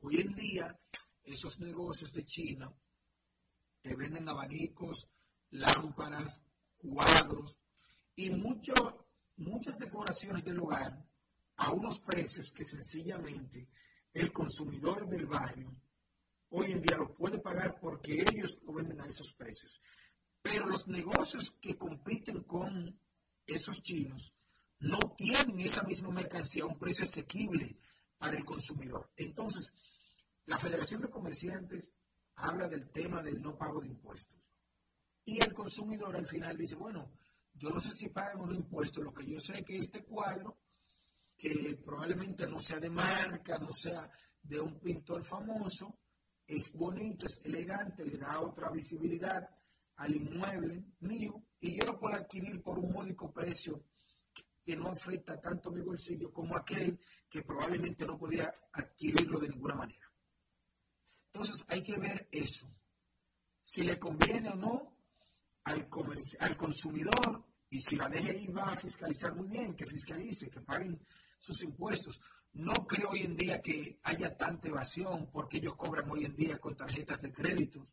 Hoy 0.00 0.20
en 0.20 0.34
día, 0.34 0.78
esos 1.24 1.58
negocios 1.58 2.12
de 2.12 2.24
China 2.24 2.72
te 3.82 3.96
venden 3.96 4.28
abanicos, 4.28 5.08
lámparas, 5.50 6.40
cuadros 6.76 7.58
y 8.14 8.30
mucho, 8.30 8.72
muchas 9.38 9.76
decoraciones 9.78 10.44
del 10.44 10.60
hogar 10.60 11.04
a 11.56 11.72
unos 11.72 11.98
precios 11.98 12.52
que 12.52 12.64
sencillamente 12.64 13.68
el 14.16 14.32
consumidor 14.32 15.08
del 15.08 15.26
barrio 15.26 15.76
hoy 16.50 16.72
en 16.72 16.80
día 16.80 16.96
lo 16.96 17.14
puede 17.14 17.38
pagar 17.38 17.78
porque 17.78 18.22
ellos 18.22 18.58
lo 18.62 18.72
venden 18.72 19.00
a 19.00 19.06
esos 19.06 19.32
precios. 19.34 19.80
Pero 20.40 20.66
los 20.66 20.86
negocios 20.86 21.54
que 21.60 21.76
compiten 21.76 22.42
con 22.44 22.98
esos 23.46 23.82
chinos 23.82 24.32
no 24.78 24.98
tienen 25.16 25.60
esa 25.60 25.82
misma 25.82 26.10
mercancía 26.10 26.64
a 26.64 26.66
un 26.66 26.78
precio 26.78 27.04
asequible 27.04 27.78
para 28.16 28.36
el 28.36 28.44
consumidor. 28.44 29.10
Entonces, 29.16 29.72
la 30.46 30.58
Federación 30.58 31.02
de 31.02 31.10
Comerciantes 31.10 31.90
habla 32.36 32.68
del 32.68 32.90
tema 32.90 33.22
del 33.22 33.40
no 33.42 33.56
pago 33.56 33.80
de 33.80 33.88
impuestos. 33.88 34.36
Y 35.24 35.42
el 35.42 35.52
consumidor 35.52 36.16
al 36.16 36.26
final 36.26 36.56
dice, 36.56 36.76
bueno, 36.76 37.12
yo 37.52 37.70
no 37.70 37.80
sé 37.80 37.90
si 37.90 38.08
pagan 38.08 38.46
los 38.46 38.56
impuestos, 38.56 39.02
lo 39.02 39.12
que 39.12 39.26
yo 39.26 39.40
sé 39.40 39.58
es 39.58 39.64
que 39.64 39.78
este 39.78 40.04
cuadro, 40.04 40.58
probablemente 41.84 42.46
no 42.46 42.58
sea 42.58 42.80
de 42.80 42.90
marca, 42.90 43.58
no 43.58 43.72
sea 43.72 44.10
de 44.42 44.60
un 44.60 44.78
pintor 44.78 45.24
famoso, 45.24 45.98
es 46.46 46.72
bonito, 46.72 47.26
es 47.26 47.40
elegante, 47.44 48.04
le 48.04 48.18
da 48.18 48.40
otra 48.40 48.70
visibilidad 48.70 49.48
al 49.96 50.14
inmueble 50.14 50.84
mío 51.00 51.42
y 51.60 51.76
yo 51.76 51.86
lo 51.86 51.98
puedo 51.98 52.14
adquirir 52.14 52.62
por 52.62 52.78
un 52.78 52.92
módico 52.92 53.32
precio 53.32 53.82
que 54.64 54.76
no 54.76 54.88
afecta 54.88 55.36
tanto 55.38 55.70
mi 55.70 55.80
bolsillo 55.80 56.32
como 56.32 56.56
aquel 56.56 56.98
que 57.28 57.42
probablemente 57.42 58.04
no 58.04 58.18
podía 58.18 58.52
adquirirlo 58.72 59.38
de 59.38 59.48
ninguna 59.48 59.74
manera. 59.74 60.06
Entonces 61.32 61.64
hay 61.68 61.82
que 61.82 61.98
ver 61.98 62.28
eso, 62.30 62.68
si 63.60 63.82
le 63.82 63.98
conviene 63.98 64.50
o 64.50 64.56
no 64.56 64.96
al, 65.64 65.88
al 66.40 66.56
consumidor 66.56 67.44
y 67.68 67.80
si 67.80 67.96
la 67.96 68.08
DGI 68.08 68.48
va 68.52 68.72
a 68.72 68.76
fiscalizar 68.76 69.34
muy 69.34 69.48
bien, 69.48 69.74
que 69.74 69.86
fiscalice, 69.86 70.50
que 70.50 70.60
paguen 70.60 71.00
sus 71.38 71.62
impuestos. 71.62 72.20
No 72.52 72.86
creo 72.86 73.10
hoy 73.10 73.20
en 73.20 73.36
día 73.36 73.60
que 73.60 74.00
haya 74.02 74.36
tanta 74.36 74.68
evasión 74.68 75.30
porque 75.30 75.58
ellos 75.58 75.76
cobran 75.76 76.10
hoy 76.10 76.24
en 76.24 76.34
día 76.34 76.58
con 76.58 76.76
tarjetas 76.76 77.20
de 77.22 77.32
crédito. 77.32 77.84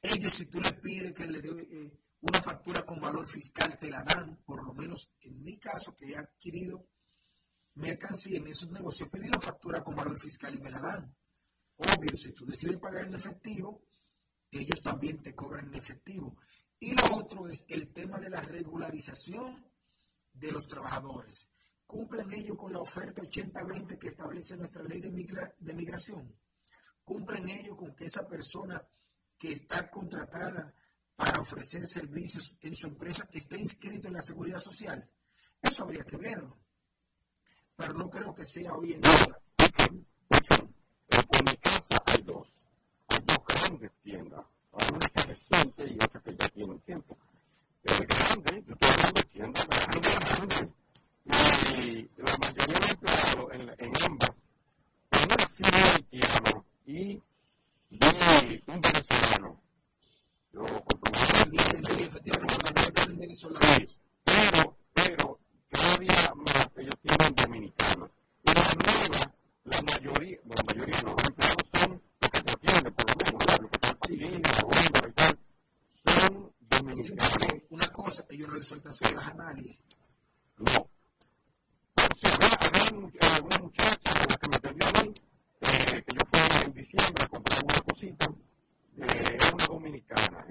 Ellos, 0.00 0.32
si 0.32 0.46
tú 0.46 0.60
les 0.60 0.74
pides 0.74 1.12
que 1.12 1.26
le 1.26 1.40
dé 1.40 1.48
eh, 1.48 1.92
una 2.20 2.40
factura 2.42 2.84
con 2.84 3.00
valor 3.00 3.26
fiscal, 3.26 3.78
te 3.78 3.90
la 3.90 4.02
dan, 4.02 4.36
por 4.44 4.64
lo 4.64 4.74
menos 4.74 5.10
en 5.20 5.42
mi 5.42 5.58
caso, 5.58 5.94
que 5.94 6.12
he 6.12 6.16
adquirido 6.16 6.88
mercancía 7.74 8.38
en 8.38 8.46
esos 8.46 8.70
negocios, 8.70 9.08
he 9.08 9.10
pedido 9.10 9.40
factura 9.40 9.82
con 9.82 9.96
valor 9.96 10.18
fiscal 10.18 10.54
y 10.54 10.60
me 10.60 10.70
la 10.70 10.80
dan. 10.80 11.16
Obvio, 11.76 12.14
si 12.16 12.32
tú 12.32 12.46
decides 12.46 12.76
pagar 12.76 13.06
en 13.06 13.14
efectivo, 13.14 13.86
ellos 14.50 14.80
también 14.80 15.22
te 15.22 15.34
cobran 15.34 15.66
en 15.66 15.74
efectivo. 15.74 16.36
Y 16.78 16.92
lo 16.92 17.16
otro 17.16 17.48
es 17.48 17.64
el 17.68 17.92
tema 17.92 18.18
de 18.18 18.30
la 18.30 18.40
regularización 18.40 19.66
de 20.32 20.52
los 20.52 20.68
trabajadores. 20.68 21.48
¿Cumplen 21.86 22.32
ellos 22.32 22.56
con 22.56 22.72
la 22.72 22.80
oferta 22.80 23.22
80-20 23.22 23.98
que 23.98 24.08
establece 24.08 24.56
nuestra 24.56 24.82
ley 24.82 25.00
de, 25.00 25.10
migración? 25.10 26.34
¿Cumplen 27.04 27.48
ellos 27.48 27.76
con 27.76 27.94
que 27.94 28.06
esa 28.06 28.26
persona 28.26 28.82
que 29.38 29.52
está 29.52 29.90
contratada 29.90 30.74
para 31.14 31.40
ofrecer 31.40 31.86
servicios 31.86 32.56
en 32.62 32.74
su 32.74 32.86
empresa 32.86 33.28
esté 33.32 33.58
inscrito 33.58 34.08
en 34.08 34.14
la 34.14 34.22
seguridad 34.22 34.60
social? 34.60 35.08
Eso 35.60 35.84
habría 35.84 36.04
que 36.04 36.16
verlo. 36.16 36.56
Pero 37.76 37.92
no 37.94 38.08
creo 38.08 38.34
que 38.34 38.44
sea 38.44 38.72
hoy 38.74 38.94
en 38.94 39.02
día. 39.02 39.38
En 39.88 41.44
mi 41.44 41.56
casa 41.56 42.02
hay 42.06 42.22
dos. 42.22 42.48
Hay 43.08 43.18
dos 43.26 43.38
grandes 43.46 43.92
tiendas. 44.02 44.44
Una 44.72 45.08
que 45.08 45.20
es 45.20 45.26
reciente 45.26 45.86
y 45.86 45.94
otra 45.96 46.20
que 46.22 46.36
ya 46.36 46.48
tiene 46.48 46.78
tiempo. 46.80 47.16
El 47.84 48.06
grande, 48.06 48.64
yo 48.66 48.74
estoy 48.80 49.12
de 49.12 49.22
tiendas 49.24 49.68
grandes, 49.68 50.18
grandes 50.18 50.83
y 51.24 52.08
la 52.16 52.36
mayoría 52.38 52.78
de 52.78 52.90
empleados 52.90 53.52
en, 53.52 53.74
en 53.78 53.92
ambas, 54.04 54.30
uno 55.12 55.36
sí 55.50 55.62
haitiano 55.64 56.64
y 56.86 57.22
vi 57.90 58.62
un 58.66 58.80
venezolano. 58.80 59.60
Yo 60.52 60.64
comprobé 60.84 61.58
sí. 61.88 62.08
Pero, 64.24 64.76
pero, 64.92 65.38
cada 65.70 65.96
día 65.98 66.32
más 66.36 66.70
ellos 66.76 66.94
tienen 67.02 67.34
dominicanos. 67.34 68.10
Y 68.42 68.52
la 68.52 68.74
nueva, 68.74 69.34
la 69.64 69.82
mayoría, 69.82 70.38
la 70.44 70.54
mayoría 70.66 70.96
de 70.96 71.02
los 71.02 71.24
empleados 71.24 71.56
son 71.72 72.02
los 72.20 72.30
que 72.30 72.40
se 72.40 72.50
atienden, 72.52 72.94
por 72.94 73.08
lo 73.08 73.14
menos, 73.24 73.60
los 73.60 73.70
que 73.70 73.76
están 73.76 73.96
en 74.12 74.42
la 74.42 74.50
y 75.08 75.12
tal, 75.12 75.38
son 76.04 76.52
dominicanos. 76.60 77.62
Una 77.70 77.88
cosa, 77.88 78.24
ellos 78.28 78.48
no 78.48 78.54
les 78.54 78.66
sueltan 78.66 78.92
solas 78.92 79.26
a 79.28 79.34
nadie. 79.34 79.78
No 80.58 80.90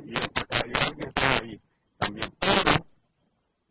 y, 0.03 0.11
y 0.11 0.15
alguien 0.15 1.07
estaba 1.07 1.35
ahí 1.41 1.61
también. 1.97 2.29
Pero, 2.39 2.85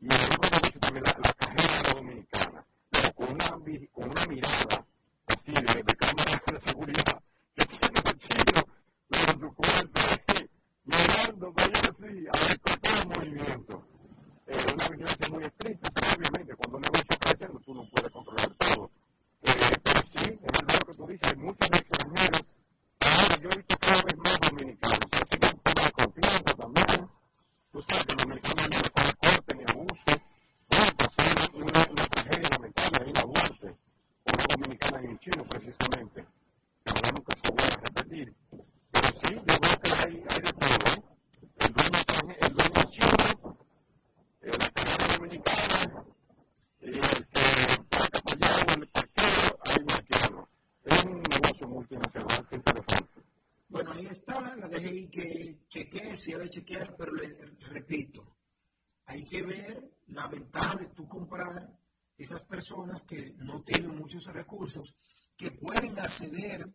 y 0.01 0.07
el 0.07 0.13
otro 0.13 0.51
negocio 0.51 0.81
también, 0.81 1.05
la, 1.05 1.17
la 1.19 1.33
cajera 1.33 1.81
era 1.81 1.93
dominicana, 1.95 2.67
pero 2.91 3.13
con 3.15 3.33
una, 3.33 3.49
con 3.93 4.11
una 4.11 4.27
mirada 4.27 4.87
así 5.27 5.53
de, 5.53 5.83
de 5.83 5.95
cámara 5.97 6.43
de 6.47 6.61
seguridad, 6.61 7.23
que 7.57 7.67
tiene 7.67 8.01
el 8.05 8.19
chino, 8.19 8.67
pero 9.09 9.39
su 9.39 9.55
cuerpo, 9.55 10.01
mirando, 10.85 11.53
vaya 11.53 11.81
así, 11.81 12.27
a 12.27 12.49
ver 12.49 12.61
con 12.61 12.77
todo 12.81 13.03
el 13.03 13.09
movimiento. 13.09 13.83
Eh, 14.47 14.73
una 14.75 14.89
vigilancia 14.89 15.29
muy 15.31 15.45
estricta, 15.45 15.91
pero 15.95 16.07
obviamente 16.17 16.55
cuando 16.57 16.77
un 16.77 16.83
negocio 16.83 17.17
crece, 17.21 17.49
tú 17.65 17.75
no 17.75 17.89
puedes 17.91 18.11
controlar 18.11 18.51
todo. 18.59 18.91
Eh, 19.43 19.53
pero 19.83 20.01
sí, 20.01 20.39
es 20.43 20.53
verdad 20.53 20.79
lo 20.81 20.87
que 20.87 20.95
tú 20.95 21.07
dices, 21.07 21.31
hay 21.31 21.37
muchos 21.39 21.69
extranjeros. 21.71 22.45
Ahora 23.01 23.37
yo 23.41 23.49
he 23.51 23.57
visto 23.57 23.77
cada 23.79 24.03
vez 24.03 24.17
más 24.19 24.41
dominicanos, 24.41 24.99
que 25.11 25.25
tienen 25.39 25.55
un 25.55 25.61
tema 25.63 25.83
de 25.85 25.93
confianza 25.93 26.55
también. 26.55 27.09
Tú 27.73 27.83
sabes 27.83 28.05
que 28.07 28.15
los 28.15 28.23
dominicanos 28.23 28.69
no 28.71 28.79
les 28.79 28.91
corte 29.17 29.55
ni 29.57 29.65
abuse. 29.71 30.23
Bueno, 30.69 30.91
pues 30.99 31.11
hay 31.19 31.61
una, 31.63 31.87
una 31.91 32.07
tragedia 32.07 32.49
lamentable 32.51 32.99
ahí 33.03 33.11
en 33.11 33.19
Aburte, 33.19 33.77
una 34.25 34.45
dominicana 34.51 35.03
y 35.03 35.07
un 35.07 35.19
chino 35.19 35.45
precisamente, 35.49 36.27
que 36.85 36.93
ahora 36.93 37.11
nunca 37.13 37.37
se 37.43 37.51
vuelve 37.53 37.73
a 37.73 37.81
repetir. 37.87 38.35
Pero 38.93 39.09
sí, 39.09 39.35
yo 39.35 39.55
veo 39.63 39.81
que 39.83 39.91
hay, 39.93 40.15
hay 40.29 40.41
de 40.43 40.53
todo. 40.53 40.85
¿eh? 40.93 41.03
El 41.59 41.73
dueño, 41.73 42.37
el 42.41 42.55
dueño 42.55 42.91
chino 42.91 43.57
la 44.43 44.71
carrera 44.71 45.17
dominicana, 45.17 46.05
el 46.81 47.01
que 47.01 47.77
paga 47.91 48.19
apoyado, 48.19 48.75
el 48.75 48.89
parquero, 48.89 49.59
hay 49.65 49.85
haitiano. 49.89 50.49
Es 50.85 51.05
un 51.05 51.23
negocio 51.23 51.69
multinacional 51.69 52.49
que 52.49 52.57
interesante. 52.57 53.23
Bueno, 53.69 53.93
ahí 53.93 54.07
está, 54.07 54.57
la 54.57 54.69
DGI 54.69 55.09
que 55.09 55.59
chequee, 55.69 56.17
si 56.17 56.33
de 56.33 56.49
chequear, 56.51 56.95
pero 56.97 57.13
le 57.13 57.29
repito, 57.61 58.37
hay 59.07 59.25
que 59.25 59.43
ver 59.43 59.91
la 60.09 60.27
ventaja 60.29 60.77
de 60.77 60.87
tú 60.89 61.07
comprar 61.07 61.69
esas 62.19 62.43
personas 62.43 63.03
que 63.03 63.33
no 63.39 63.63
tienen 63.63 63.97
muchos 63.97 64.27
recursos, 64.27 64.95
que 65.37 65.51
pueden 65.53 65.99
acceder 65.99 66.71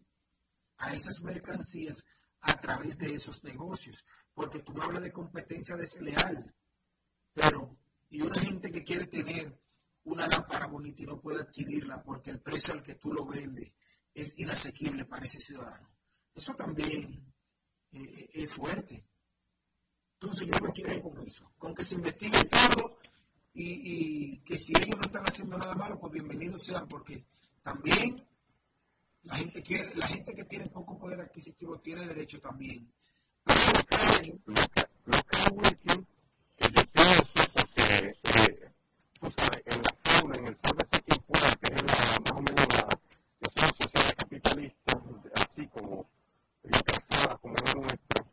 a 0.78 0.94
esas 0.94 1.22
mercancías 1.22 2.04
a 2.42 2.60
través 2.60 2.98
de 2.98 3.16
esos 3.16 3.44
negocios, 3.44 4.04
hablas 4.88 5.04
de 5.04 5.12
competencia 5.12 5.76
desleal. 5.76 6.54
Pero, 7.34 7.78
y 8.10 8.22
una 8.22 8.40
gente 8.40 8.72
que 8.72 8.84
quiere 8.84 9.08
tener 9.08 9.60
una 10.06 10.28
lámpara 10.28 10.68
bonita 10.68 11.04
y 11.04 11.06
no 11.06 11.20
puede 11.20 11.42
adquirirla 11.42 12.02
porque 12.02 12.32
el 12.32 12.40
precio 12.40 12.74
al 12.74 12.82
que 12.82 12.96
tú 12.96 13.14
lo 13.14 13.26
vendes 13.26 13.72
es 14.14 14.34
inasequible 14.40 15.06
para 15.06 15.26
ese 15.26 15.40
ciudadano. 15.40 15.90
Eso 16.34 16.56
también 16.56 17.34
eh, 17.92 18.28
es 18.34 18.54
fuerte. 18.54 19.06
Entonces 20.14 20.48
yo 20.48 20.66
me 20.66 20.72
quiero 20.72 21.02
con 21.02 21.20
eso, 21.28 21.52
con 21.58 21.76
que 21.76 21.84
se 21.84 21.96
investigue 21.96 22.44
todo 22.46 22.98
y, 23.54 24.40
que 24.40 24.58
si 24.58 24.72
ellos 24.72 24.96
no 24.96 25.02
están 25.02 25.24
haciendo 25.24 25.58
nada 25.58 25.76
malo, 25.76 26.00
pues 26.00 26.14
bienvenidos 26.14 26.64
sean, 26.64 26.88
porque 26.88 27.26
también 27.62 28.24
la 29.24 29.36
gente 29.36 29.62
quiere, 29.62 29.94
la 29.96 30.08
gente 30.08 30.34
que 30.34 30.46
tiene 30.46 30.66
poco 30.68 30.98
poder 30.98 31.22
adquisitivo 31.22 31.80
tiene 31.80 32.08
derecho 32.08 32.40
también. 32.40 32.92
Que, 34.22 34.31
que 36.57 36.72
yo 36.72 36.84
pienso, 36.91 37.44
porque 37.53 38.15
eh, 38.23 38.72
tú 39.19 39.31
sabes, 39.38 39.64
en 39.65 39.81
la 39.81 39.95
fauna, 40.03 40.35
en 40.39 40.48
el 40.48 40.57
ser 40.57 41.02
que 41.03 41.15
impura, 41.15 41.52
que 41.61 41.73
es 41.73 41.81
la, 41.84 41.94
más 42.19 42.31
o 42.31 42.41
menos 42.41 42.68
la, 42.73 42.88
que 43.39 43.61
son 43.61 43.69
sociedades 43.80 44.14
capitalistas, 44.15 44.95
así 45.35 45.68
como 45.68 46.06
encasadas 46.64 47.39
como 47.41 47.56
la 47.56 47.73
nuestra, 47.73 48.26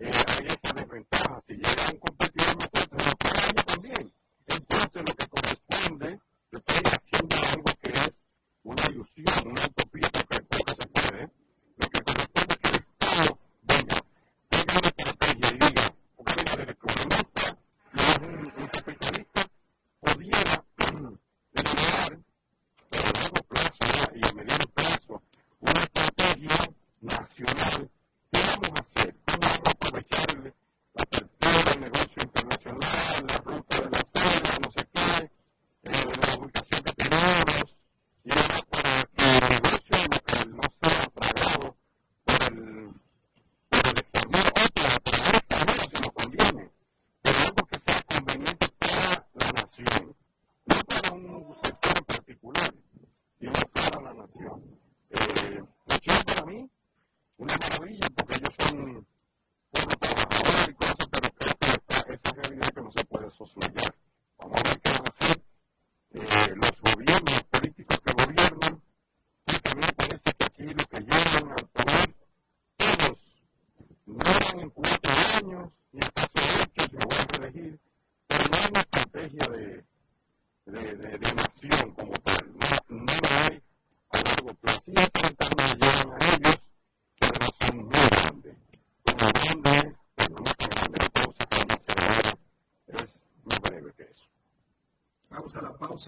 hay 0.00 0.46
esa 0.46 0.74
desventaja. 0.74 1.42
Si 1.46 1.54
llega 1.54 1.90
un 1.92 1.98
competidor 1.98 2.56
más 2.56 2.68
fuerte, 2.72 2.96
lo 2.96 3.14
que 3.16 3.28
ellos 3.28 3.66
también. 3.66 4.12
Entonces, 4.46 5.02
lo 5.06 5.14
que 5.14 5.26
corresponde, 5.28 6.20
yo 6.50 6.58
estoy 6.58 6.82
haciendo 6.92 7.36
algo 7.52 7.70
que 7.80 7.90
es 7.92 8.12
una 8.64 8.86
ilusión, 8.88 9.46
una 9.46 9.64
utopía, 9.66 10.09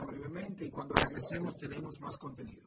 brevemente 0.00 0.64
y 0.64 0.70
cuando 0.70 0.94
regresemos 0.94 1.56
tenemos 1.58 2.00
más 2.00 2.16
contenido. 2.16 2.62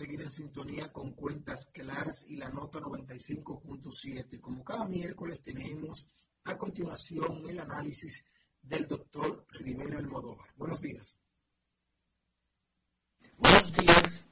Seguir 0.00 0.22
en 0.22 0.30
sintonía 0.30 0.90
con 0.90 1.12
Cuentas 1.12 1.68
Claras 1.74 2.24
y 2.26 2.36
la 2.36 2.48
nota 2.48 2.80
95.7. 2.80 4.40
Como 4.40 4.64
cada 4.64 4.86
miércoles 4.86 5.42
tenemos 5.42 6.08
a 6.44 6.56
continuación 6.56 7.44
el 7.46 7.60
análisis 7.60 8.24
del 8.62 8.88
doctor 8.88 9.44
Rivera 9.50 9.98
Almodóvar. 9.98 10.48
Buenos 10.56 10.80
días. 10.80 11.18
Buenos 13.36 13.72
días, 13.74 14.24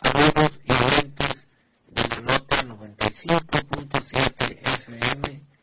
amigos 0.00 0.60
y 0.64 0.72
oyentes 0.72 1.48
de 1.92 2.08
la 2.10 2.20
nota 2.20 2.56
95.7 2.64 4.60
FM 4.84 5.55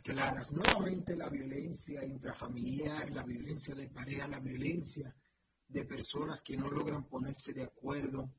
claras. 0.00 0.52
Nuevamente 0.52 1.16
la 1.16 1.28
violencia 1.28 2.04
intrafamiliar, 2.04 3.10
la 3.10 3.22
violencia 3.22 3.74
de 3.74 3.88
pareja, 3.88 4.28
la 4.28 4.40
violencia 4.40 5.14
de 5.68 5.84
personas 5.84 6.40
que 6.40 6.56
no 6.56 6.70
logran 6.70 7.08
ponerse 7.08 7.52
de 7.52 7.64
acuerdo 7.64 8.32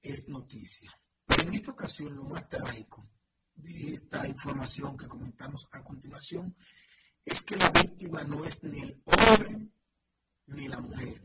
es 0.00 0.28
noticia. 0.28 0.90
Pero 1.26 1.48
en 1.48 1.54
esta 1.54 1.70
ocasión 1.72 2.14
lo 2.16 2.24
más 2.24 2.48
trágico 2.48 3.08
de 3.54 3.92
esta 3.92 4.26
información 4.26 4.96
que 4.96 5.06
comentamos 5.06 5.68
a 5.72 5.82
continuación 5.82 6.56
es 7.24 7.42
que 7.42 7.56
la 7.56 7.70
víctima 7.70 8.24
no 8.24 8.44
es 8.44 8.62
ni 8.64 8.80
el 8.80 9.02
hombre 9.04 9.68
ni 10.46 10.68
la 10.68 10.80
mujer. 10.80 11.22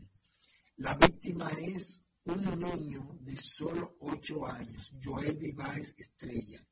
La 0.76 0.94
víctima 0.94 1.50
es 1.50 2.00
un 2.24 2.44
niño 2.58 3.16
de 3.20 3.36
solo 3.36 3.96
8 4.00 4.46
años, 4.46 4.92
Joel 5.02 5.36
Viváez 5.36 5.94
Estrella, 5.96 6.64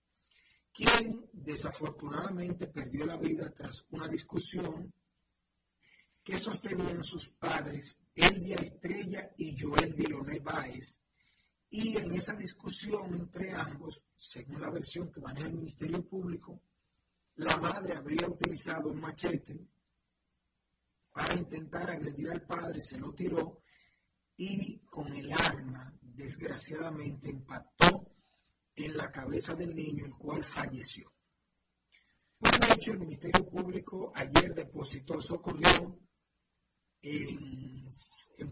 quien 0.76 1.26
desafortunadamente 1.32 2.66
perdió 2.66 3.06
la 3.06 3.16
vida 3.16 3.50
tras 3.50 3.86
una 3.90 4.06
discusión 4.08 4.92
que 6.22 6.38
sostenían 6.38 7.02
sus 7.02 7.28
padres, 7.28 7.96
Elvia 8.14 8.56
Estrella 8.56 9.32
y 9.38 9.58
Joel 9.58 9.94
Viloné 9.94 10.40
Báez, 10.40 10.98
y 11.70 11.96
en 11.96 12.12
esa 12.12 12.34
discusión 12.34 13.14
entre 13.14 13.52
ambos, 13.52 14.02
según 14.14 14.60
la 14.60 14.70
versión 14.70 15.10
que 15.10 15.20
maneja 15.20 15.46
el 15.46 15.54
Ministerio 15.54 16.06
Público, 16.06 16.60
la 17.36 17.56
madre 17.56 17.94
habría 17.94 18.28
utilizado 18.28 18.90
un 18.90 19.00
machete 19.00 19.58
para 21.10 21.34
intentar 21.34 21.90
agredir 21.90 22.30
al 22.30 22.42
padre, 22.42 22.80
se 22.80 22.98
lo 22.98 23.14
tiró 23.14 23.62
y 24.36 24.80
con 24.80 25.10
el 25.14 25.32
arma, 25.32 25.94
desgraciadamente, 26.02 27.30
impactó 27.30 28.15
en 28.76 28.96
la 28.96 29.10
cabeza 29.10 29.54
del 29.54 29.74
niño, 29.74 30.04
el 30.04 30.14
cual 30.14 30.44
falleció. 30.44 31.12
Por 32.38 32.50
hecho, 32.70 32.92
el 32.92 32.98
Ministerio 32.98 33.48
Público 33.48 34.12
ayer 34.14 34.54
depositó, 34.54 35.18
eso 35.18 35.36
ocurrió 35.36 35.98
en, 37.00 37.88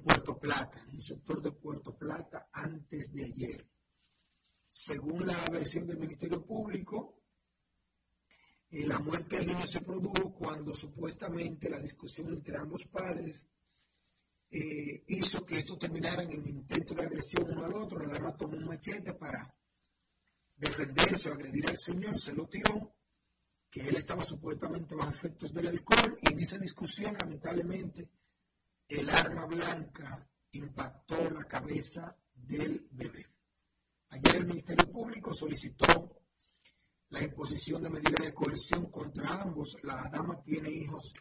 Puerto 0.02 0.38
Plata, 0.38 0.82
en 0.88 0.94
el 0.94 1.02
sector 1.02 1.42
de 1.42 1.52
Puerto 1.52 1.96
Plata, 1.96 2.48
antes 2.52 3.12
de 3.12 3.24
ayer. 3.24 3.68
Según 4.66 5.26
la 5.26 5.44
versión 5.50 5.86
del 5.86 5.98
Ministerio 5.98 6.44
Público, 6.44 7.22
eh, 8.70 8.86
la 8.86 8.98
muerte 8.98 9.36
del 9.36 9.48
niño 9.48 9.66
se 9.66 9.82
produjo 9.82 10.34
cuando 10.34 10.72
supuestamente 10.72 11.68
la 11.68 11.78
discusión 11.78 12.32
entre 12.32 12.56
ambos 12.56 12.84
padres 12.86 13.46
eh, 14.50 15.04
hizo 15.08 15.44
que 15.44 15.58
esto 15.58 15.76
terminara 15.76 16.22
en 16.22 16.32
el 16.32 16.48
intento 16.48 16.94
de 16.94 17.02
agresión 17.02 17.50
uno 17.50 17.64
al 17.66 17.74
otro. 17.74 17.98
La 17.98 18.14
dama 18.14 18.36
tomó 18.36 18.56
un 18.56 18.66
machete 18.66 19.12
para 19.14 19.54
defenderse 20.56 21.30
o 21.30 21.34
agredir 21.34 21.68
al 21.68 21.78
señor, 21.78 22.18
se 22.18 22.32
lo 22.32 22.46
tiró, 22.46 22.94
que 23.70 23.88
él 23.88 23.96
estaba 23.96 24.24
supuestamente 24.24 24.94
bajo 24.94 25.10
efectos 25.10 25.52
del 25.52 25.66
alcohol 25.68 26.16
y 26.20 26.32
en 26.32 26.40
esa 26.40 26.58
discusión 26.58 27.16
lamentablemente 27.18 28.08
el 28.88 29.10
arma 29.10 29.46
blanca 29.46 30.28
impactó 30.52 31.28
la 31.30 31.44
cabeza 31.44 32.16
del 32.32 32.86
bebé. 32.92 33.26
Ayer 34.10 34.36
el 34.36 34.46
Ministerio 34.46 34.90
Público 34.92 35.34
solicitó 35.34 35.86
la 37.08 37.22
imposición 37.22 37.82
de 37.82 37.90
medidas 37.90 38.22
de 38.26 38.34
coerción 38.34 38.90
contra 38.90 39.42
ambos. 39.42 39.76
La 39.82 40.08
dama 40.12 40.40
tiene 40.42 40.70
hijos 40.70 41.12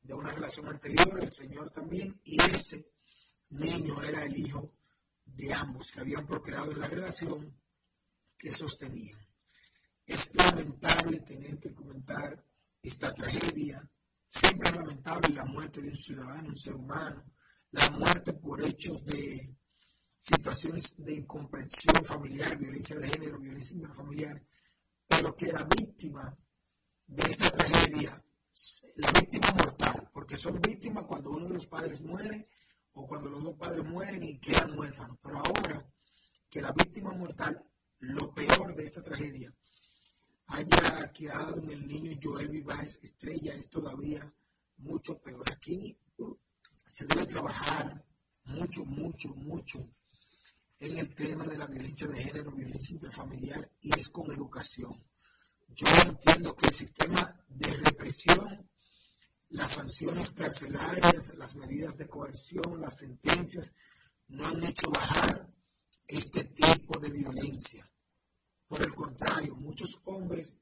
de 0.00 0.14
una 0.14 0.30
relación 0.30 0.66
anterior, 0.68 1.22
el 1.22 1.32
señor 1.32 1.70
también, 1.70 2.14
y 2.24 2.40
ese 2.42 2.90
niño 3.50 4.02
era 4.02 4.24
el 4.24 4.36
hijo 4.36 4.72
de 5.24 5.52
ambos 5.52 5.90
que 5.90 6.00
habían 6.00 6.26
procreado 6.26 6.72
en 6.72 6.80
la 6.80 6.88
relación 6.88 7.54
que 8.38 8.50
sostenían. 8.50 9.20
Es 10.06 10.30
lamentable 10.34 11.20
tener 11.20 11.58
que 11.58 11.74
comentar 11.74 12.42
esta 12.80 13.12
tragedia. 13.12 13.86
Siempre 14.26 14.70
lamentable 14.70 15.34
la 15.34 15.44
muerte 15.44 15.82
de 15.82 15.88
un 15.88 15.96
ciudadano, 15.98 16.48
un 16.50 16.58
ser 16.58 16.74
humano, 16.74 17.24
la 17.72 17.90
muerte 17.90 18.32
por 18.34 18.64
hechos 18.64 19.04
de 19.04 19.54
situaciones 20.16 20.94
de 20.96 21.14
incomprensión 21.14 22.04
familiar, 22.04 22.56
violencia 22.56 22.96
de 22.96 23.08
género, 23.08 23.38
violencia 23.38 23.76
intrafamiliar, 23.76 24.42
pero 25.06 25.34
que 25.34 25.52
la 25.52 25.64
víctima 25.64 26.36
de 27.06 27.30
esta 27.30 27.50
tragedia 27.50 28.22
la 28.96 29.12
víctima 29.12 29.52
mortal, 29.52 30.10
porque 30.12 30.36
son 30.36 30.60
víctimas 30.60 31.04
cuando 31.04 31.30
uno 31.30 31.46
de 31.46 31.54
los 31.54 31.66
padres 31.66 32.00
muere 32.00 32.48
o 32.92 33.06
cuando 33.06 33.30
los 33.30 33.42
dos 33.42 33.56
padres 33.56 33.84
mueren 33.84 34.22
y 34.22 34.38
quedan 34.40 34.76
huérfanos. 34.76 35.16
Pero 35.22 35.38
ahora 35.38 35.86
que 36.50 36.60
la 36.60 36.72
víctima 36.72 37.12
mortal, 37.12 37.62
lo 38.00 38.32
peor 38.32 38.74
de 38.74 38.84
esta 38.84 39.02
tragedia, 39.02 39.52
haya 40.46 41.12
quedado 41.12 41.58
en 41.58 41.70
el 41.70 41.86
niño 41.86 42.18
Joel 42.22 42.48
Viváez 42.48 42.98
Estrella, 43.02 43.54
es 43.54 43.68
todavía 43.68 44.32
mucho 44.78 45.18
peor. 45.18 45.44
Aquí 45.52 45.96
se 46.90 47.06
debe 47.06 47.26
trabajar 47.26 48.04
mucho, 48.44 48.84
mucho, 48.84 49.28
mucho 49.28 49.88
en 50.80 50.98
el 50.98 51.14
tema 51.14 51.44
de 51.44 51.58
la 51.58 51.66
violencia 51.66 52.06
de 52.06 52.22
género, 52.22 52.52
violencia 52.52 52.94
interfamiliar, 52.94 53.70
y 53.80 53.98
es 53.98 54.08
con 54.08 54.30
educación. 54.30 55.04
Yo 55.68 55.86
entiendo 56.06 56.54
que 56.54 56.68
el 56.68 56.74
sistema 56.74 57.44
de 57.48 57.72
represión, 57.72 58.68
las 59.50 59.72
sanciones 59.72 60.30
carcelarias, 60.30 61.34
las 61.36 61.56
medidas 61.56 61.96
de 61.98 62.06
coerción, 62.06 62.80
las 62.80 62.96
sentencias, 62.96 63.74
no 64.28 64.46
han 64.46 64.62
hecho 64.62 64.90
bajar 64.90 65.48
este 66.08 66.44
tipo 66.44 66.98
de 66.98 67.10
violencia. 67.10 67.88
Por 68.66 68.80
el 68.80 68.94
contrario, 68.94 69.54
muchos 69.54 70.00
hombres, 70.04 70.58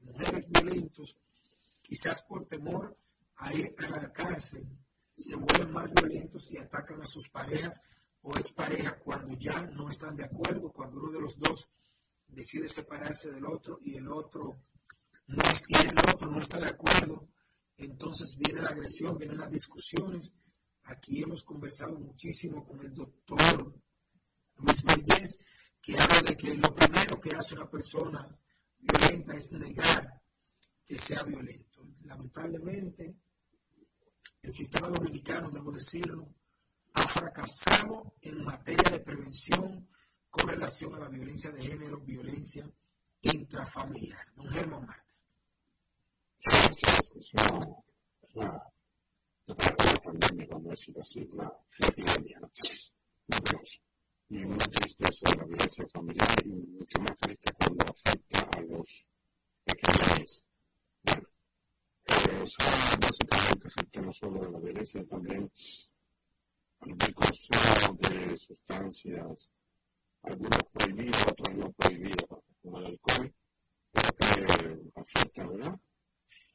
mujeres 0.00 0.46
violentos, 0.48 1.16
quizás 1.80 2.22
por 2.22 2.44
temor 2.46 2.96
a 3.36 3.54
ir 3.54 3.74
a 3.78 3.88
la 3.88 4.12
cárcel, 4.12 4.66
se 5.16 5.36
vuelven 5.36 5.72
más 5.72 5.90
violentos 5.92 6.50
y 6.50 6.58
atacan 6.58 7.00
a 7.02 7.06
sus 7.06 7.28
parejas 7.28 7.80
o 8.22 8.36
exparejas 8.36 8.96
cuando 9.04 9.34
ya 9.36 9.60
no 9.68 9.88
están 9.90 10.16
de 10.16 10.24
acuerdo, 10.24 10.72
cuando 10.72 11.00
uno 11.00 11.12
de 11.12 11.20
los 11.20 11.38
dos 11.38 11.68
decide 12.26 12.68
separarse 12.68 13.30
del 13.30 13.46
otro 13.46 13.78
y 13.82 13.96
el 13.96 14.08
otro 14.08 14.52
no, 15.26 15.42
el 15.68 15.98
otro 15.98 16.28
no 16.28 16.40
está 16.40 16.58
de 16.58 16.68
acuerdo, 16.68 17.28
entonces 17.76 18.36
viene 18.36 18.62
la 18.62 18.70
agresión, 18.70 19.16
vienen 19.16 19.38
las 19.38 19.50
discusiones. 19.50 20.32
Aquí 20.84 21.22
hemos 21.22 21.44
conversado 21.44 22.00
muchísimo 22.00 22.66
con 22.66 22.80
el 22.80 22.92
doctor 22.92 23.72
Luis 24.62 24.82
Valdés, 24.82 25.38
que 25.80 25.98
habla 25.98 26.20
de 26.22 26.36
que 26.36 26.54
lo 26.54 26.74
primero 26.74 27.20
que 27.20 27.34
hace 27.34 27.54
una 27.54 27.68
persona 27.68 28.26
violenta 28.78 29.34
es 29.34 29.52
negar 29.52 30.20
que 30.84 30.96
sea 30.96 31.22
violento. 31.22 31.86
Lamentablemente, 32.02 33.16
el 34.42 34.52
sistema 34.52 34.88
dominicano, 34.88 35.50
debo 35.50 35.72
decirlo, 35.72 36.34
ha 36.94 37.02
fracasado 37.02 38.14
en 38.22 38.42
materia 38.42 38.90
de 38.90 39.00
prevención 39.00 39.88
con 40.28 40.48
relación 40.48 40.94
a 40.94 41.00
la 41.00 41.08
violencia 41.08 41.50
de 41.50 41.62
género, 41.62 42.00
violencia 42.00 42.68
intrafamiliar. 43.22 44.32
Don 44.34 44.48
Germán 44.48 44.86
Marta. 44.86 45.06
Sí, 46.38 46.84
sí, 47.02 47.22
sí, 47.22 47.36
pandemia, 50.02 50.48
así, 51.00 51.28
una 51.32 51.52
epidemia, 51.78 52.40
¿no? 52.40 52.50
Y 54.32 54.44
muy 54.44 54.58
triste 54.58 55.04
eso 55.10 55.28
de 55.28 55.36
la 55.38 55.44
violencia 55.44 55.84
familiar 55.88 56.36
y 56.44 56.50
mucho 56.50 57.00
más 57.00 57.16
triste 57.16 57.52
cuando 57.58 57.84
afecta 57.84 58.48
a 58.56 58.60
los 58.60 59.08
pequeños. 59.64 60.46
Bueno, 61.02 61.28
eso 62.44 62.56
básicamente 63.00 63.66
afecta 63.66 64.00
no 64.00 64.12
solo 64.12 64.46
a 64.46 64.50
la 64.50 64.60
violencia, 64.60 65.04
también 65.08 65.50
al 66.80 67.14
consumo 67.14 67.98
de 68.02 68.36
sustancias 68.36 69.52
algunos 70.22 70.58
prohibidos, 70.74 71.22
otros 71.22 71.56
no 71.56 71.72
prohibidos, 71.72 72.44
como 72.62 72.78
el 72.78 72.86
alcohol, 72.86 73.34
porque 73.90 74.78
afectan 74.94 75.48
¿verdad? 75.56 75.80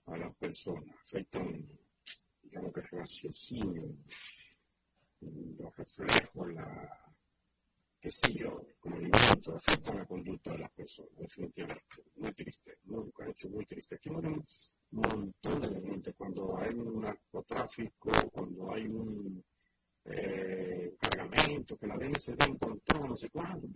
a 0.06 0.18
las 0.18 0.36
personas, 0.38 0.96
afectan, 1.04 1.68
digamos 2.42 2.72
que 2.72 2.82
raciocinio, 2.82 3.98
los 5.20 5.76
reflejos, 5.76 6.54
la, 6.54 7.05
qué 8.06 8.12
sé 8.12 8.34
yo, 8.34 8.62
el 8.62 8.76
comunicamiento, 8.80 9.56
afectan 9.56 9.98
la 9.98 10.06
conducta 10.06 10.52
de 10.52 10.60
las 10.60 10.72
personas, 10.74 11.18
definitivamente. 11.18 12.04
Muy 12.18 12.32
triste, 12.34 12.78
muy, 12.84 13.12
ha 13.20 13.30
hecho 13.32 13.50
muy 13.50 13.66
triste. 13.66 13.96
Aquí 13.96 14.12
mueren 14.12 14.34
un 14.92 15.02
montón 15.10 15.60
de 15.60 15.82
gente 15.82 16.14
cuando 16.14 16.56
hay 16.56 16.76
un 16.76 17.02
narcotráfico, 17.02 18.12
cuando 18.32 18.72
hay 18.72 18.86
un 18.86 19.44
eh, 20.04 20.96
cargamento, 21.00 21.76
que 21.78 21.88
la 21.88 21.98
DNCD 21.98 22.44
encontró, 22.48 23.08
no 23.08 23.18
sé 23.18 23.28
cuándo, 23.32 23.68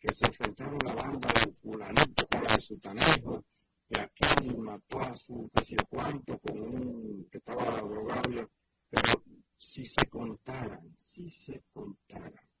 que 0.00 0.14
se 0.14 0.24
enfrentaron 0.28 0.78
la 0.82 0.94
banda 0.94 1.28
de 1.44 1.52
fulanito 1.52 2.26
con 2.28 2.44
la 2.44 2.54
de 2.54 2.60
Sutanejo, 2.62 3.44
que 3.86 4.00
aquí 4.00 4.48
mató 4.56 4.98
a 4.98 5.14
su 5.14 5.50
casi 5.52 5.76
cuánto 5.90 6.38
con 6.38 6.58
un 6.58 7.28
que 7.30 7.36
estaba 7.36 7.82
drogado, 7.82 8.50
pero 8.88 9.22
si 9.58 9.84
se 9.84 10.06
contaran, 10.06 10.90
si 10.96 11.28
se 11.28 11.62
contaran 11.70 12.51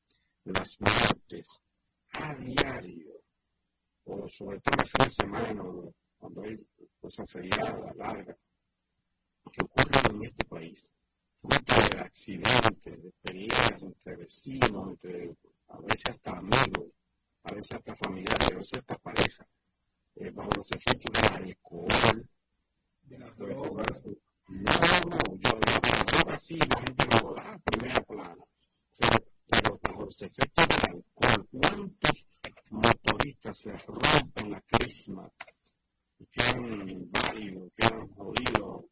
las 0.44 0.80
muertes 0.80 1.60
a 2.14 2.34
diario, 2.34 3.22
o 4.04 4.28
sobre 4.28 4.60
todo 4.60 4.82
el 4.82 4.88
fin 4.88 5.04
de 5.04 5.10
semana, 5.10 5.64
cuando 6.18 6.42
hay 6.42 6.58
cosa 7.00 7.26
feriada, 7.26 7.92
larga, 7.94 8.36
que 9.50 9.64
ocurre 9.64 10.10
en 10.10 10.24
este 10.24 10.44
país, 10.46 10.92
fruto 11.40 11.74
de 11.74 12.00
accidentes, 12.00 13.02
de 13.02 13.12
peleas 13.22 13.82
entre 13.82 14.16
vecinos, 14.16 14.88
entre 14.88 15.34
a 15.68 15.80
veces 15.80 16.06
hasta 16.06 16.38
amigos, 16.38 16.90
a 17.44 17.54
veces 17.54 17.72
hasta 17.72 17.96
familiares, 17.96 18.52
a 18.52 18.56
veces 18.56 18.78
hasta 18.78 18.98
pareja, 18.98 19.46
eh, 20.16 20.30
bajo 20.30 20.50
los 20.56 20.70
efectos 20.72 21.22
del 21.22 21.44
alcohol, 21.44 22.28
de 23.02 23.18
las 23.18 23.36
drogas. 23.36 24.04
No, 24.48 24.72
no, 25.08 25.18
yo 25.38 25.50
de 25.50 25.90
las 25.90 26.06
drogas 26.06 26.42
sí, 26.42 26.58
la 26.58 26.80
gente 26.80 27.06
no 27.10 27.34
da 27.34 27.58
primera 27.64 28.00
plana, 28.02 28.44
pero 28.98 29.31
los 29.98 30.22
efectos 30.22 30.66
del 30.68 30.96
alcohol, 30.96 31.48
¿cuántos 31.50 32.26
motoristas 32.70 33.58
se 33.58 33.76
rompen 33.78 34.50
la 34.50 34.60
crisma 34.62 35.30
y 36.18 36.26
quedan 36.26 37.10
válidos, 37.10 37.70
quedan 37.76 38.08
jodidos 38.08 38.84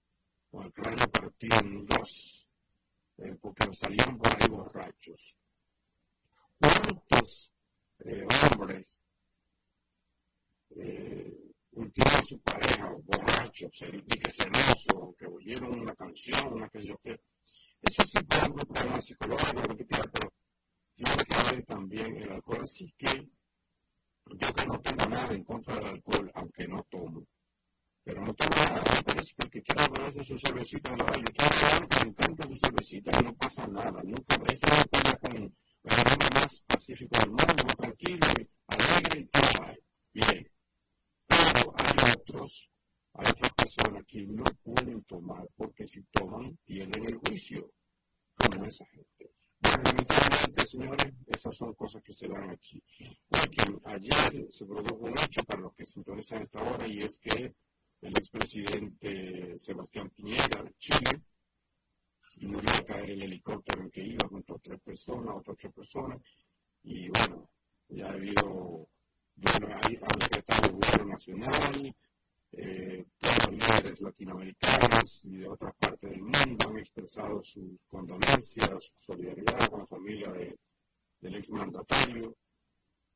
con 0.50 0.64
el 0.64 0.72
cráneo 0.72 1.08
partido 1.08 1.58
en 1.60 1.86
dos, 1.86 2.48
eh, 3.18 3.36
porque 3.40 3.74
salieron 3.74 4.18
por 4.18 4.50
borrachos. 4.50 5.36
¿Cuántos 6.58 7.52
eh, 8.00 8.26
hombres 8.52 9.04
eh, 10.76 11.36
a 12.04 12.22
su 12.22 12.40
pareja 12.40 12.92
borrachos, 13.04 13.82
y 13.82 14.18
que 14.18 14.30
celoso, 14.30 15.14
que 15.18 15.26
oyeron 15.26 15.80
una 15.80 15.94
canción, 15.94 16.54
una 16.54 16.68
que 16.68 16.82
yo 16.82 16.96
que... 16.98 17.20
Eso 17.82 18.02
sí 18.04 18.22
puede 18.24 18.50
un 18.50 18.58
problema 18.58 19.00
psicológico, 19.00 19.62
pero 20.12 20.32
que 21.04 21.54
ver 21.54 21.64
también 21.64 22.16
el 22.16 22.32
alcohol. 22.32 22.60
Así 22.62 22.92
que 22.96 23.28
yo 24.26 24.54
que 24.54 24.66
no 24.66 24.80
tengo 24.80 25.06
nada 25.08 25.34
en 25.34 25.44
contra 25.44 25.74
del 25.76 25.86
alcohol, 25.86 26.30
aunque 26.34 26.68
no 26.68 26.82
tomo. 26.84 27.26
Pero 28.02 28.24
no 28.24 28.34
tomo 28.34 28.56
nada, 28.56 28.82
es 29.16 29.34
porque 29.34 29.62
quiero 29.62 29.92
beberse 29.92 30.24
su 30.24 30.38
cervecita 30.38 30.96
la 30.96 31.04
valle. 31.04 31.24
Yo 31.24 31.88
que 31.88 32.04
me 32.04 32.10
encanta 32.10 32.48
su 32.48 32.56
cervecita 32.58 33.20
y 33.20 33.24
no 33.24 33.34
pasa 33.34 33.66
nada. 33.66 34.02
Nunca, 34.04 34.36
esa 34.52 34.68
es 34.68 34.86
una 34.92 35.12
con 35.18 35.36
el 35.36 35.52
hombre 35.82 36.28
más 36.34 36.62
pacífico 36.66 37.18
del 37.18 37.28
mundo, 37.28 37.64
más 37.66 37.76
tranquilo, 37.76 38.26
alegre 38.68 39.20
y 39.20 39.24
todo. 39.26 39.66
Bien. 40.12 40.50
Pero 41.26 41.74
hay 41.76 42.12
otros, 42.12 42.70
hay 43.14 43.30
otras 43.30 43.52
personas 43.54 44.04
que 44.06 44.26
no 44.26 44.44
pueden 44.62 45.02
tomar 45.04 45.46
porque 45.56 45.84
si 45.86 46.02
toman 46.12 46.56
pierden 46.64 47.04
el 47.06 47.16
juicio, 47.16 47.70
como 48.34 48.64
esa 48.64 48.86
gente. 48.86 49.39
Definitivamente, 49.82 50.66
señores, 50.66 51.12
esas 51.26 51.56
son 51.56 51.74
cosas 51.74 52.02
que 52.02 52.12
se 52.12 52.28
dan 52.28 52.50
aquí. 52.50 52.82
Porque 53.28 53.62
ayer 53.84 54.46
se 54.50 54.66
produjo 54.66 55.06
un 55.06 55.18
hecho 55.18 55.42
para 55.44 55.62
los 55.62 55.74
que 55.74 55.86
sintonizan 55.86 56.42
esta 56.42 56.62
hora 56.62 56.86
y 56.86 57.00
es 57.00 57.18
que 57.18 57.54
el 58.02 58.16
expresidente 58.16 59.58
Sebastián 59.58 60.10
Piñera 60.10 60.62
de 60.62 60.74
Chile 60.78 61.22
murió 62.40 62.70
a 62.70 62.84
caer 62.84 63.10
el 63.10 63.22
helicóptero 63.22 63.82
en 63.82 63.90
que 63.90 64.02
iba 64.02 64.28
junto 64.28 64.54
a 64.54 64.58
tres 64.58 64.80
personas, 64.80 65.36
otras 65.36 65.56
tres 65.56 65.72
personas, 65.72 66.18
y 66.82 67.08
bueno, 67.08 67.50
ya 67.88 68.06
ha 68.06 68.12
habido, 68.12 68.88
bueno, 69.36 69.68
ha 69.74 69.88
decretado 70.18 70.66
el 70.66 70.72
gobierno 70.72 71.06
nacional, 71.12 71.96
eh, 72.52 73.04
todos 73.18 73.52
los 73.52 73.68
líderes 73.68 74.00
latinoamericanos 74.00 75.24
y 75.24 75.36
de 75.36 75.48
otras 75.48 75.74
partes 75.76 76.10
del 76.10 76.22
mundo 76.22 76.68
han 76.68 76.78
expresado 76.78 77.42
sus 77.44 77.78
condolencias, 77.88 78.84
su 78.84 78.92
solidaridad 78.96 79.68
con 79.68 79.80
la 79.80 79.86
familia 79.86 80.32
de, 80.32 80.58
del 81.20 81.34
exmandatario 81.36 82.36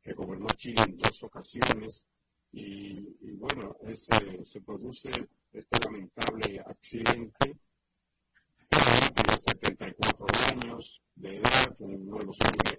que 0.02 0.12
gobernó 0.12 0.46
Chile 0.56 0.82
en 0.86 0.98
dos 0.98 1.22
ocasiones. 1.24 2.06
Y, 2.52 3.00
bueno, 3.32 3.76
ese, 3.82 4.44
se 4.44 4.60
produce 4.60 5.10
este 5.52 5.78
lamentable 5.84 6.60
accidente. 6.64 7.56
Tiene 8.68 9.36
74 9.36 10.26
años 10.46 11.02
de 11.16 11.38
edad, 11.38 11.74
uno 11.80 12.18
de 12.18 12.24
los 12.24 12.40
hombres 12.40 12.78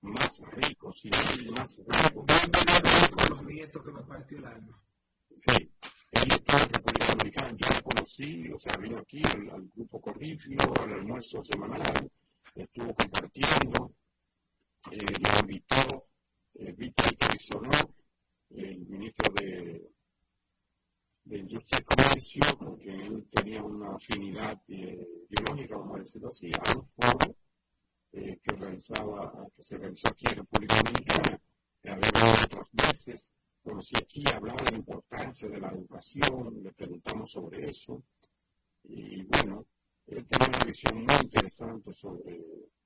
más 0.00 0.42
ricos 0.52 1.04
y 1.04 1.10
más 1.50 1.82
ricos. 1.86 2.26
los 3.30 3.44
nietos 3.44 3.84
que 3.84 3.92
me 3.92 4.02
partió 4.02 4.38
el 4.38 4.46
alma. 4.46 4.85
Sí, 5.36 5.52
él 6.12 6.32
estuvo 6.32 6.58
en 6.62 6.72
República 6.72 7.06
Dominicana, 7.12 7.56
yo 7.58 7.68
lo 7.74 7.82
conocí, 7.82 8.50
o 8.50 8.58
sea, 8.58 8.74
vino 8.78 8.98
aquí 8.98 9.20
al, 9.22 9.68
grupo 9.74 10.00
Corrifio, 10.00 10.58
al 10.80 10.92
almuerzo 10.94 11.44
semanal, 11.44 12.10
estuvo 12.54 12.94
compartiendo, 12.94 13.92
eh, 14.90 14.96
lo 14.96 15.40
invitó 15.40 16.08
eh, 16.54 16.72
Víctor 16.72 17.18
Carizonó, 17.18 17.70
el 18.48 18.78
ministro 18.86 19.30
de, 19.34 19.90
Industria 21.26 21.80
y 21.80 21.84
Comercio, 21.84 22.42
porque 22.58 22.90
él 22.90 23.26
tenía 23.30 23.62
una 23.62 23.94
afinidad 23.94 24.58
eh, 24.68 25.06
ideológica, 25.28 25.76
vamos 25.76 25.96
a 25.96 26.00
decirlo 26.00 26.28
así, 26.28 26.50
a 26.54 26.74
un 26.74 26.82
foro 26.82 27.36
eh, 28.12 28.38
que, 28.42 28.56
que 28.56 29.62
se 29.62 29.76
realizó 29.76 30.08
aquí 30.08 30.24
en 30.30 30.36
República 30.36 30.76
Dominicana, 30.76 31.40
había 31.84 32.44
otras 32.44 32.70
veces, 32.72 33.32
conocí 33.66 33.96
aquí, 33.96 34.22
hablaba 34.32 34.62
de 34.62 34.70
la 34.70 34.76
importancia 34.78 35.48
de 35.48 35.58
la 35.60 35.70
educación, 35.70 36.62
le 36.62 36.72
preguntamos 36.72 37.32
sobre 37.32 37.68
eso, 37.68 38.00
y 38.84 39.24
bueno, 39.24 39.66
él 40.06 40.24
tenía 40.24 40.48
una 40.56 40.64
visión 40.64 41.04
muy 41.04 41.16
interesante 41.20 41.92
sobre, 41.92 42.44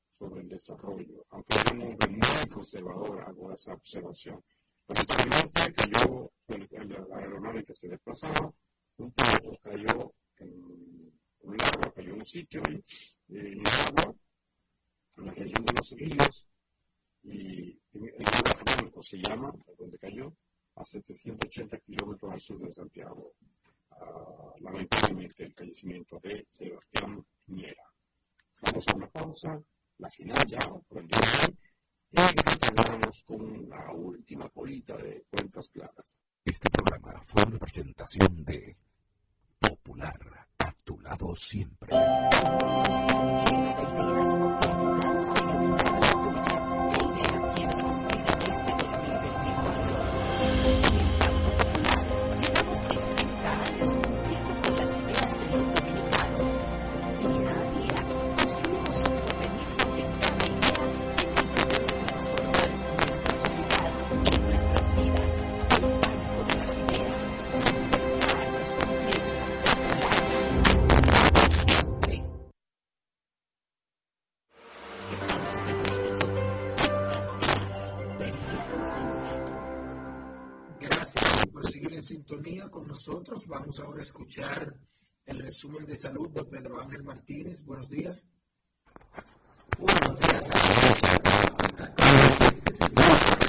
sobre 0.08 0.40
el 0.40 0.48
desarrollo, 0.48 1.26
aunque 1.32 1.58
era 1.58 1.72
un 1.74 1.82
hombre 1.82 2.08
muy 2.08 2.48
conservador, 2.50 3.22
hago 3.26 3.52
esa 3.52 3.74
observación. 3.74 4.42
Lamentablemente 4.88 5.72
cayó 5.74 6.32
la 6.48 7.18
aeronave 7.18 7.62
que 7.62 7.74
se 7.74 7.88
desplazaba, 7.88 8.50
un 8.96 9.12
piloto 9.12 9.58
cayó 9.62 10.14
en 10.38 11.12
un 11.42 11.56
lago, 11.58 11.92
cayó 11.94 12.14
en 12.14 12.20
un 12.20 12.26
sitio 12.26 12.62
y 13.28 13.38
en 13.38 13.66
agua, 13.66 14.14
en 15.18 15.26
la 15.26 15.34
región 15.34 15.62
de 15.62 15.72
los 15.74 15.90
ríos, 15.90 16.46
y 17.22 17.78
el 17.92 18.24
lago 18.24 18.64
Blanco 18.64 19.02
se 19.02 19.18
llama, 19.18 19.52
donde 19.78 19.98
cayó, 19.98 20.32
a 20.80 20.84
780 20.84 21.78
kilómetros 21.78 22.32
al 22.32 22.40
sur 22.40 22.58
de 22.58 22.72
Santiago. 22.72 23.34
Uh, 23.90 24.62
lamentablemente 24.62 25.44
el 25.44 25.52
fallecimiento 25.52 26.18
de 26.22 26.44
Sebastián 26.48 27.24
Piñera. 27.44 27.84
Vamos 28.62 28.88
a 28.88 28.96
una 28.96 29.08
pausa, 29.08 29.60
la 29.98 30.08
final 30.08 30.46
ya 30.46 30.58
por 30.88 31.04
y 32.12 32.16
retornamos 32.16 33.22
con 33.24 33.68
la 33.68 33.92
última 33.92 34.48
colita 34.48 34.96
de 34.96 35.24
cuentas 35.30 35.68
claras. 35.68 36.16
Este 36.44 36.68
programa 36.70 37.20
fue 37.24 37.44
una 37.44 37.58
presentación 37.58 38.44
de 38.44 38.76
Popular, 39.58 40.48
a 40.58 40.72
tu 40.82 40.98
lado 41.00 41.36
siempre. 41.36 41.94
Escuchar 84.10 84.74
el 85.24 85.38
resumen 85.38 85.86
de 85.86 85.96
salud 85.96 86.30
de 86.30 86.44
Pedro 86.44 86.80
Ángel 86.80 87.04
Martínez. 87.04 87.64
Buenos 87.64 87.88
días. 87.88 88.24
Buenos 89.78 90.20
días. 90.20 90.50
superintendente 92.70 93.39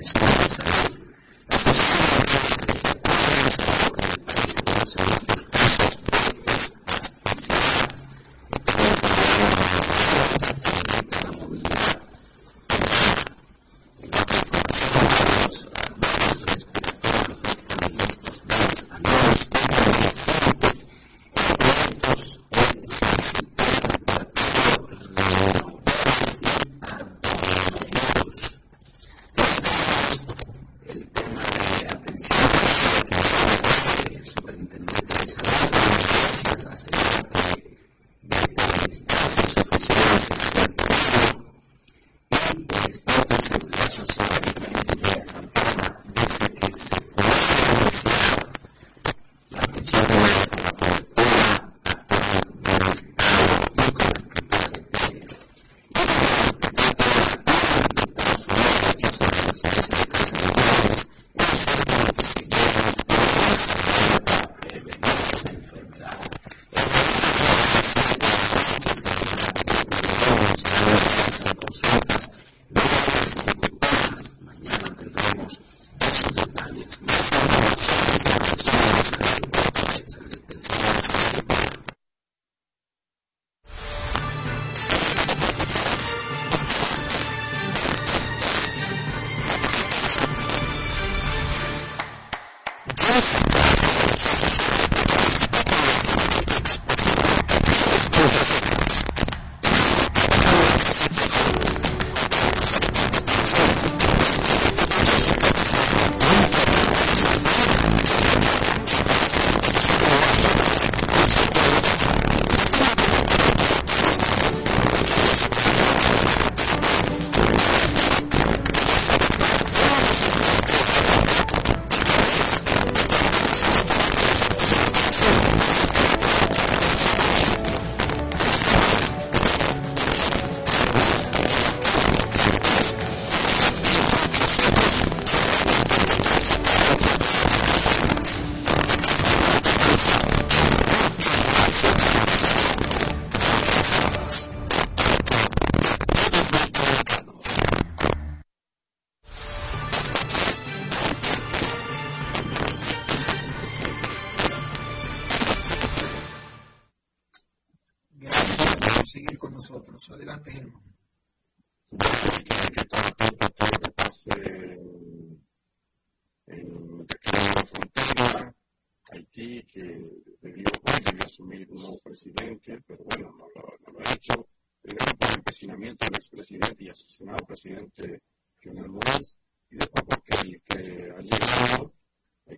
presidente 177.61 178.21
Lionel 178.63 178.89
Moïse, 178.89 179.37
y 179.69 179.75
después 179.75 180.03
porque 180.05 180.47
el 180.47 180.61
que 180.63 181.11
ha 181.11 181.19
llegado, 181.19 181.93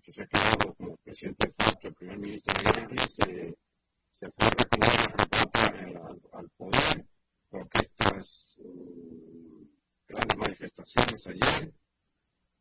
que 0.01 0.11
se 0.11 0.23
ha 0.23 0.27
quedado 0.27 0.73
como 0.75 0.95
presidente 0.97 1.47
de 1.47 1.53
facto, 1.53 1.88
el 1.89 1.93
primer 1.93 2.19
ministro 2.19 2.53
Henry, 2.63 2.97
se, 2.99 3.57
se 4.09 4.31
fue 4.31 4.47
a 4.47 4.49
reconocer 4.49 5.13
al 6.31 6.49
poder, 6.51 7.05
protestas, 7.49 8.57
um, 8.63 9.67
grandes 10.07 10.38
manifestaciones 10.38 11.27
ayer, 11.27 11.73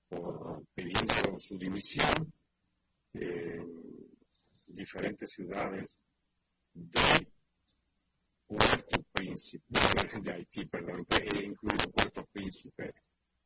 por, 0.09 0.67
pidiendo 0.75 1.39
su 1.39 1.57
dimisión 1.57 2.33
en 3.15 4.11
diferentes 4.67 5.31
ciudades 5.31 6.05
de 6.75 7.33
Puerto 8.53 9.03
Príncipe, 9.13 9.65
de 10.21 10.33
Haití, 10.33 10.67
perdón, 10.67 11.07
incluido 11.43 11.91
Puerto 11.91 12.27
Príncipe, 12.43 12.93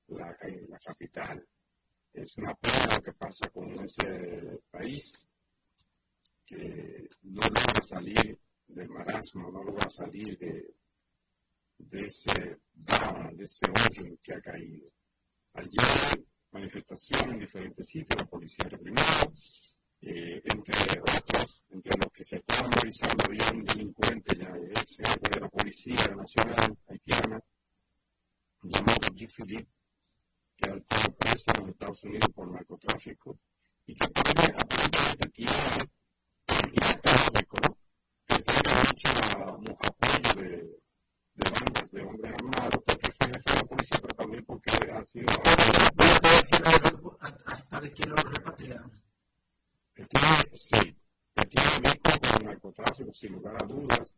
la, 0.08 0.34
la 0.68 0.78
capital. 0.78 1.46
Es 2.14 2.34
una 2.38 2.54
pena 2.54 2.96
lo 2.96 3.02
que 3.02 3.12
pasa 3.12 3.46
con 3.50 3.68
ese 3.84 4.58
país, 4.70 5.28
que 6.46 7.06
no 7.24 7.42
logra 7.42 7.82
salir 7.82 8.38
del 8.66 8.88
marasmo, 8.88 9.50
no 9.50 9.62
logra 9.62 9.90
salir 9.90 10.38
de, 10.38 12.06
ese 12.06 12.58
de 12.72 13.44
ese 13.44 13.66
hoyo 13.68 14.16
que 14.22 14.32
ha 14.32 14.40
caído. 14.40 14.88
Ayer 15.52 16.24
manifestación 16.52 17.32
en 17.34 17.40
diferentes 17.40 17.86
sitios, 17.86 18.18
la 18.18 18.26
policía 18.26 18.66
reprimió, 18.70 19.02
eh, 20.00 20.40
entre 20.42 21.00
otros, 21.02 21.62
entre 21.68 21.92
los 21.98 22.12
que 22.14 22.24
se 22.24 22.36
estaban 22.36 22.70
movilizando 22.70 23.24
había 23.26 23.50
un 23.52 23.62
delincuente, 23.62 24.38
ya 24.38 24.56
ex 24.56 24.96
de 24.96 25.40
la 25.40 25.48
Policía 25.50 26.06
Nacional 26.16 26.78
Haitiana, 26.88 27.42
llamado 28.62 29.08
G. 29.14 29.28
Philippe, 29.28 29.70
que 30.56 30.70
ha 30.70 30.74
estado 30.74 31.14
preso 31.16 31.44
en 31.54 31.60
los 31.60 31.68
Estados 31.70 32.04
Unidos 32.04 32.28
por 32.34 32.50
narcotráfico 32.50 33.38
y 33.86 33.94
que 33.94 34.06
aparentemente 34.06 35.28
tiene, 35.30 35.52
y 36.72 36.84
está 36.84 37.12
lógico, 37.12 37.78
que 38.26 38.42
tiene 38.42 38.78
mucho 38.78 39.08
apoyo 39.80 40.40
de, 40.40 40.80
de 41.34 41.50
bandas 41.50 41.90
de 41.90 42.02
hombres 42.02 42.34
armados, 42.34 42.82
porque 42.84 43.12
fue 43.12 43.26
jefe 43.28 43.50
de 43.50 43.56
la 43.56 43.64
policía, 43.64 43.98
pero 44.00 44.14
también 44.16 44.44
porque 44.44 44.70
ha 44.92 45.04
sido... 45.04 45.26
Hasta 47.46 47.80
de 47.80 47.92
que 47.92 48.06
lo 48.06 48.16
repatriaron. 48.16 48.92
Sí, 50.54 50.96
el 51.36 51.48
tiene 51.48 51.70
vínculo 51.82 52.20
con 52.20 52.40
el 52.40 52.46
narcotráfico, 52.46 53.12
sin 53.12 53.32
lugar 53.32 53.56
a 53.62 53.66
dudas. 53.66 54.14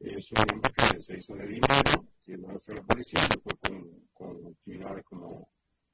Es 0.00 0.32
un 0.32 0.38
hombre 0.38 0.72
que 0.72 1.02
se 1.02 1.18
hizo 1.18 1.34
de 1.34 1.46
dinero, 1.46 2.04
siendo 2.20 2.48
jefe 2.48 2.72
de 2.72 2.78
la 2.78 2.84
policía, 2.84 3.20
después 3.28 3.56
con, 3.60 4.08
con 4.12 4.46
actividades 4.46 5.04
como 5.04 5.48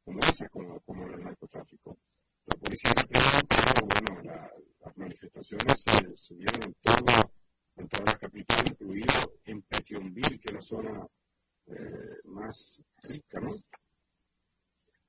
como 0.06 0.20
esa, 0.20 0.48
como, 0.48 0.78
como 0.80 1.04
el 1.08 1.24
narcotráfico. 1.24 1.98
La 2.46 2.56
policía 2.60 2.92
nacional, 2.94 3.42
pero 3.48 3.86
bueno, 3.86 4.22
la, 4.22 4.52
las 4.84 4.96
manifestaciones 4.96 5.82
se, 5.82 6.16
se 6.16 6.36
dieron 6.36 6.62
en, 6.62 6.74
todo, 6.74 7.32
en 7.74 7.88
toda 7.88 8.12
la 8.12 8.18
capital, 8.18 8.64
incluido 8.68 9.40
en 9.44 9.62
Petionville, 9.62 10.38
que 10.38 10.46
es 10.46 10.52
la 10.52 10.62
zona 10.62 11.06
eh, 11.66 12.20
más 12.26 12.84
rica, 13.02 13.40
¿no? 13.40 13.52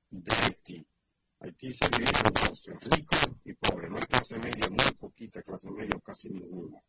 De 0.09 0.33
Haití. 0.41 0.87
Haití 1.41 1.71
se 1.71 1.87
divide 1.89 2.09
en 2.25 2.33
dos, 2.33 2.65
rico 2.91 3.15
y 3.45 3.53
pobre. 3.53 3.89
No 3.89 3.97
hay 3.97 4.07
clase 4.07 4.39
media, 4.39 4.67
muy 4.67 4.91
poquita 4.97 5.43
clase 5.43 5.69
media, 5.69 5.99
casi 6.03 6.29
ninguna. 6.29 6.81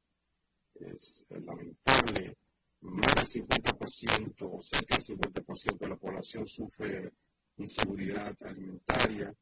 Es 0.81 1.25
lamentable. 1.31 2.37
Más 2.81 3.15
del 3.15 3.45
50% 3.45 4.49
o 4.51 4.63
cerca 4.63 4.97
del 4.97 5.05
50% 5.05 5.79
de 5.79 5.89
la 5.89 5.97
población 5.97 6.47
sufre 6.47 7.13
inseguridad 7.57 8.37
alimentaria. 8.43 9.35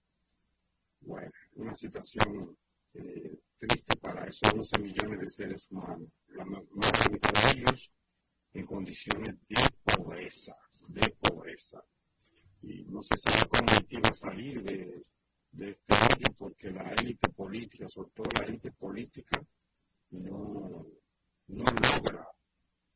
Bueno, 1.00 1.30
una 1.56 1.74
situación 1.74 2.56
eh, 2.94 3.38
triste 3.58 3.96
para 4.00 4.26
esos 4.26 4.52
11 4.52 4.80
millones 4.80 5.20
de 5.20 5.28
seres 5.28 5.70
humanos. 5.70 6.08
La 6.28 6.44
más 6.44 6.62
de 7.10 7.58
ellos 7.58 7.92
en 8.54 8.66
condiciones 8.66 9.34
de 9.48 9.56
pobreza, 9.84 10.56
de 10.88 11.14
pobreza. 11.20 11.82
Y 12.62 12.84
no 12.84 13.02
se 13.02 13.16
sabe 13.18 13.46
cómo 13.48 13.70
Haití 13.70 13.96
va 13.96 14.08
a 14.08 14.12
salir 14.14 14.62
de, 14.62 15.04
de 15.52 15.70
este 15.70 15.94
año 15.94 16.34
porque 16.38 16.70
la 16.70 16.90
élite 16.94 17.28
política, 17.30 17.88
sobre 17.88 18.10
todo 18.10 18.26
la 18.34 18.46
élite 18.46 18.72
política, 18.72 19.44
no, 20.10 20.86
no 21.48 21.64
logra 21.64 22.28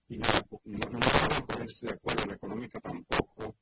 y 0.08 0.18
no, 0.18 0.28
no, 0.64 0.88
logra 0.88 1.46
ponerse 1.46 1.86
de 1.86 1.92
acuerdo, 1.92 2.26
la 2.26 2.34
económica 2.34 2.80
tampoco, 2.80 3.56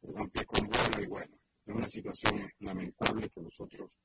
dan 0.00 0.30
pie 0.30 0.44
con 0.46 0.66
bola 0.66 1.02
y 1.02 1.06
bueno, 1.06 1.32
es 1.66 1.74
una 1.74 1.88
situación 1.88 2.50
lamentable 2.60 3.30
que 3.30 3.40
nosotros 3.40 3.98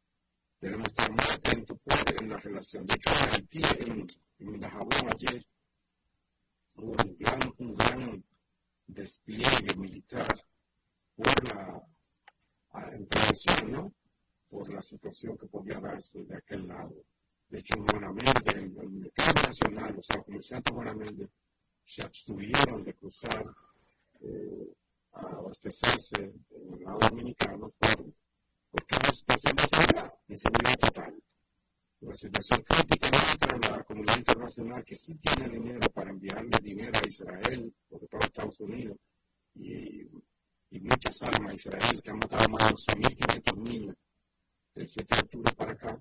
debemos 0.60 0.88
estar 0.88 1.10
muy 1.10 1.26
atentos 1.34 1.78
en 2.20 2.30
la 2.30 2.38
relación. 2.38 2.86
De 2.86 2.96
hecho, 2.96 3.10
en 3.10 3.32
Haití, 3.32 3.62
en, 3.80 4.08
en 4.40 4.60
Dajabón 4.60 5.10
ayer, 5.14 5.46
hubo 6.76 6.92
un 6.92 7.18
gran, 7.18 7.54
un 7.58 7.76
gran 7.76 8.24
despliegue 8.88 9.76
militar 9.78 10.28
por 11.16 11.54
la 11.54 11.84
intervención, 12.96 13.72
¿no? 13.72 13.94
Por 14.50 14.74
la 14.74 14.82
situación 14.82 15.38
que 15.38 15.48
podía 15.48 15.80
darse 15.80 16.24
de 16.24 16.38
aquel 16.38 16.68
lado. 16.68 16.96
De 17.50 17.60
hecho, 17.60 17.76
buenamente, 17.78 18.58
el, 18.58 18.78
el 18.78 18.90
mercado 18.90 19.48
nacional, 19.48 19.96
los 19.96 20.08
comerciantes 20.26 20.74
buenamente 20.74 21.30
se 21.86 22.06
abstuvieron 22.06 22.84
de 22.84 22.94
cruzar 22.94 23.46
eh, 24.20 24.74
a 25.14 25.22
abastecerse 25.22 26.22
en 26.22 26.74
el 26.74 26.84
lado 26.84 27.00
dominicano 27.00 27.72
por, 27.80 28.14
porque 28.70 28.96
es 28.96 29.00
una 29.00 29.12
situación 29.14 29.56
de 30.28 30.36
seguridad, 30.36 30.72
de 30.72 30.78
total. 30.78 31.24
Una 32.02 32.16
situación 32.16 32.64
crítica 32.64 33.10
para 33.40 33.78
la 33.78 33.84
comunidad 33.84 34.18
internacional 34.18 34.84
que 34.84 34.96
sí 34.96 35.16
tiene 35.16 35.50
dinero 35.50 35.90
para 35.94 36.12
enviarle 36.12 36.60
dinero 36.62 36.92
a 36.94 37.08
Israel, 37.08 37.74
sobre 37.90 38.08
todo 38.08 38.22
a 38.22 38.26
Estados 38.26 38.60
Unidos, 38.60 38.98
y, 39.56 40.02
y 40.72 40.80
muchas 40.82 41.22
armas 41.24 41.52
a 41.52 41.56
Israel, 41.56 42.02
que 42.04 42.10
han 42.12 42.20
matado 42.20 42.50
más 42.50 42.68
de 42.68 42.94
12.500 42.94 43.58
niños 43.58 43.96
del 44.76 44.88
7 44.88 45.16
de 45.16 45.22
octubre 45.22 45.56
para 45.56 45.72
acá. 45.72 46.00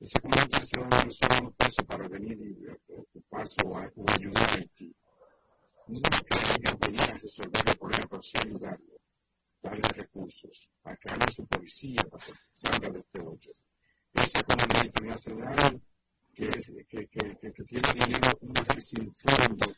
Esa 0.00 0.20
comunidad 0.20 0.44
internacional 0.44 1.06
no 1.06 1.10
solo 1.10 1.48
un 1.48 1.52
peso 1.54 1.84
para 1.86 2.08
venir 2.08 2.38
y 2.38 2.92
ocuparse 2.92 3.62
o, 3.64 3.70
o 3.70 4.04
ayudar 4.12 4.50
a 4.50 4.54
Haití 4.54 4.94
no 5.88 6.00
que 6.00 6.86
venían 6.86 7.10
a 7.10 7.18
resolver 7.18 7.62
el 7.66 7.78
problema, 7.78 8.06
pero 8.10 8.22
sí 8.22 8.32
ayudarlo, 8.44 9.00
darle 9.62 9.88
recursos, 9.94 10.68
para 10.82 10.96
que 10.96 11.08
haga 11.10 11.28
su 11.28 11.46
policía, 11.46 12.00
para 12.10 12.24
que 12.24 12.32
salga 12.52 12.90
de 12.90 12.98
este 12.98 13.20
hoyo. 13.20 13.52
Esa 14.12 14.42
comunidad 14.42 14.84
internacional 14.84 15.80
que, 16.34 16.48
es, 16.48 16.72
que, 16.88 17.06
que, 17.06 17.38
que, 17.38 17.64
tiene 17.64 17.88
dinero 17.92 18.30
sin 18.80 19.14
fondo, 19.14 19.72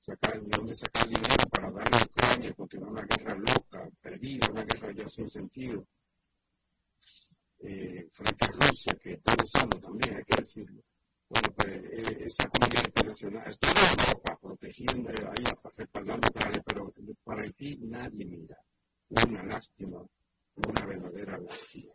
sacar, 0.00 0.42
de 0.42 0.50
dónde 0.50 0.74
sacar 0.74 1.08
dinero 1.08 1.48
para 1.50 1.70
darle 1.70 1.98
a 1.98 2.04
Ucrania 2.04 2.54
continuar 2.54 2.90
una 2.92 3.02
guerra 3.02 3.34
loca, 3.34 3.88
perdida, 4.02 4.50
una 4.50 4.64
guerra 4.64 4.92
ya 4.92 5.08
sin 5.08 5.28
sentido, 5.28 5.86
eh, 7.64 8.08
frente 8.12 8.46
a 8.46 8.66
Rusia, 8.66 8.94
que 9.02 9.14
está 9.14 9.34
usando 9.42 9.80
también, 9.80 10.16
hay 10.16 10.24
que 10.24 10.36
decirlo 10.36 10.82
bueno, 11.28 11.52
pues 11.56 11.68
eh, 11.68 12.24
esa 12.26 12.48
comunidad 12.48 12.86
internacional, 12.86 13.58
toda 13.58 13.90
Europa 13.90 14.38
protegiendo 14.40 15.10
ahí, 15.10 15.44
respaldando 15.76 16.28
Ucrania, 16.28 16.62
pero 16.64 16.92
para 17.24 17.42
Haití 17.42 17.76
nadie 17.78 18.24
mira. 18.24 18.56
Una 19.08 19.42
lástima, 19.44 20.06
una 20.54 20.86
verdadera 20.86 21.36
lástima, 21.38 21.92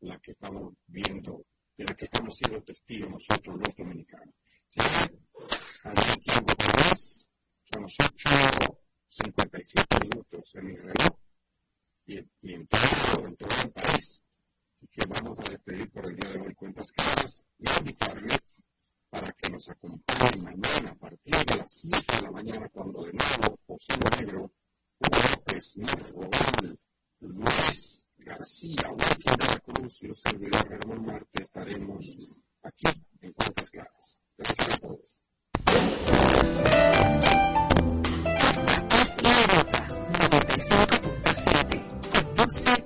la 0.00 0.18
que 0.18 0.30
estamos 0.32 0.74
viendo, 0.86 1.44
de 1.76 1.84
la 1.84 1.94
que 1.94 2.06
estamos 2.06 2.36
siendo 2.36 2.62
testigos 2.62 3.10
nosotros 3.10 3.56
los 3.58 3.76
dominicanos. 3.76 4.34
¿Sí? 4.68 4.80
Al 5.84 5.94
tiempo 6.20 6.54
más, 6.76 7.28
son 7.64 7.82
las 7.82 7.96
8.57 7.96 10.02
minutos 10.02 10.54
en 10.54 10.66
mi 10.66 10.76
reloj 10.76 11.18
y, 12.06 12.18
y 12.42 12.54
en, 12.54 12.66
todo, 12.66 13.26
en 13.26 13.36
todo 13.36 13.62
el 13.64 13.70
país. 13.72 14.25
Así 14.76 14.86
que 14.88 15.06
vamos 15.08 15.38
a 15.38 15.50
despedir 15.50 15.90
por 15.90 16.04
el 16.04 16.16
día 16.16 16.30
de 16.32 16.40
hoy 16.40 16.54
cuentas 16.54 16.92
claras 16.92 17.42
y 17.58 17.64
invitarles 17.78 18.60
para 19.08 19.32
que 19.32 19.50
nos 19.50 19.66
acompañen 19.70 20.44
mañana 20.44 20.90
a 20.90 20.94
partir 20.96 21.34
de 21.34 21.56
las 21.56 21.72
7 21.72 22.16
de 22.16 22.22
la 22.22 22.30
mañana 22.30 22.68
cuando 22.68 23.02
de 23.04 23.12
nuevo 23.12 23.58
José 23.66 23.94
Negro, 24.18 24.52
Hugo 24.98 25.18
López, 25.30 25.76
Luis 25.76 26.78
Luis 27.20 28.08
García, 28.18 28.88
Joaquín 28.88 29.32
de 29.38 29.46
la 29.46 29.58
Cruz 29.60 30.02
y 30.02 30.08
los 30.08 30.20
servidores 30.20 30.78
Ramón 30.80 31.06
Marte 31.06 31.40
estaremos 31.42 32.18
aquí 32.62 32.84
en 33.22 33.32
Cuentas 33.32 33.70
Claras. 33.70 34.20
Gracias 34.36 34.68
a 34.68 34.78
todos. 34.78 35.18
Hasta 38.90 39.40
Europa 39.40 39.88
95.7 40.12 42.12
con 42.12 42.36
12 42.36 42.85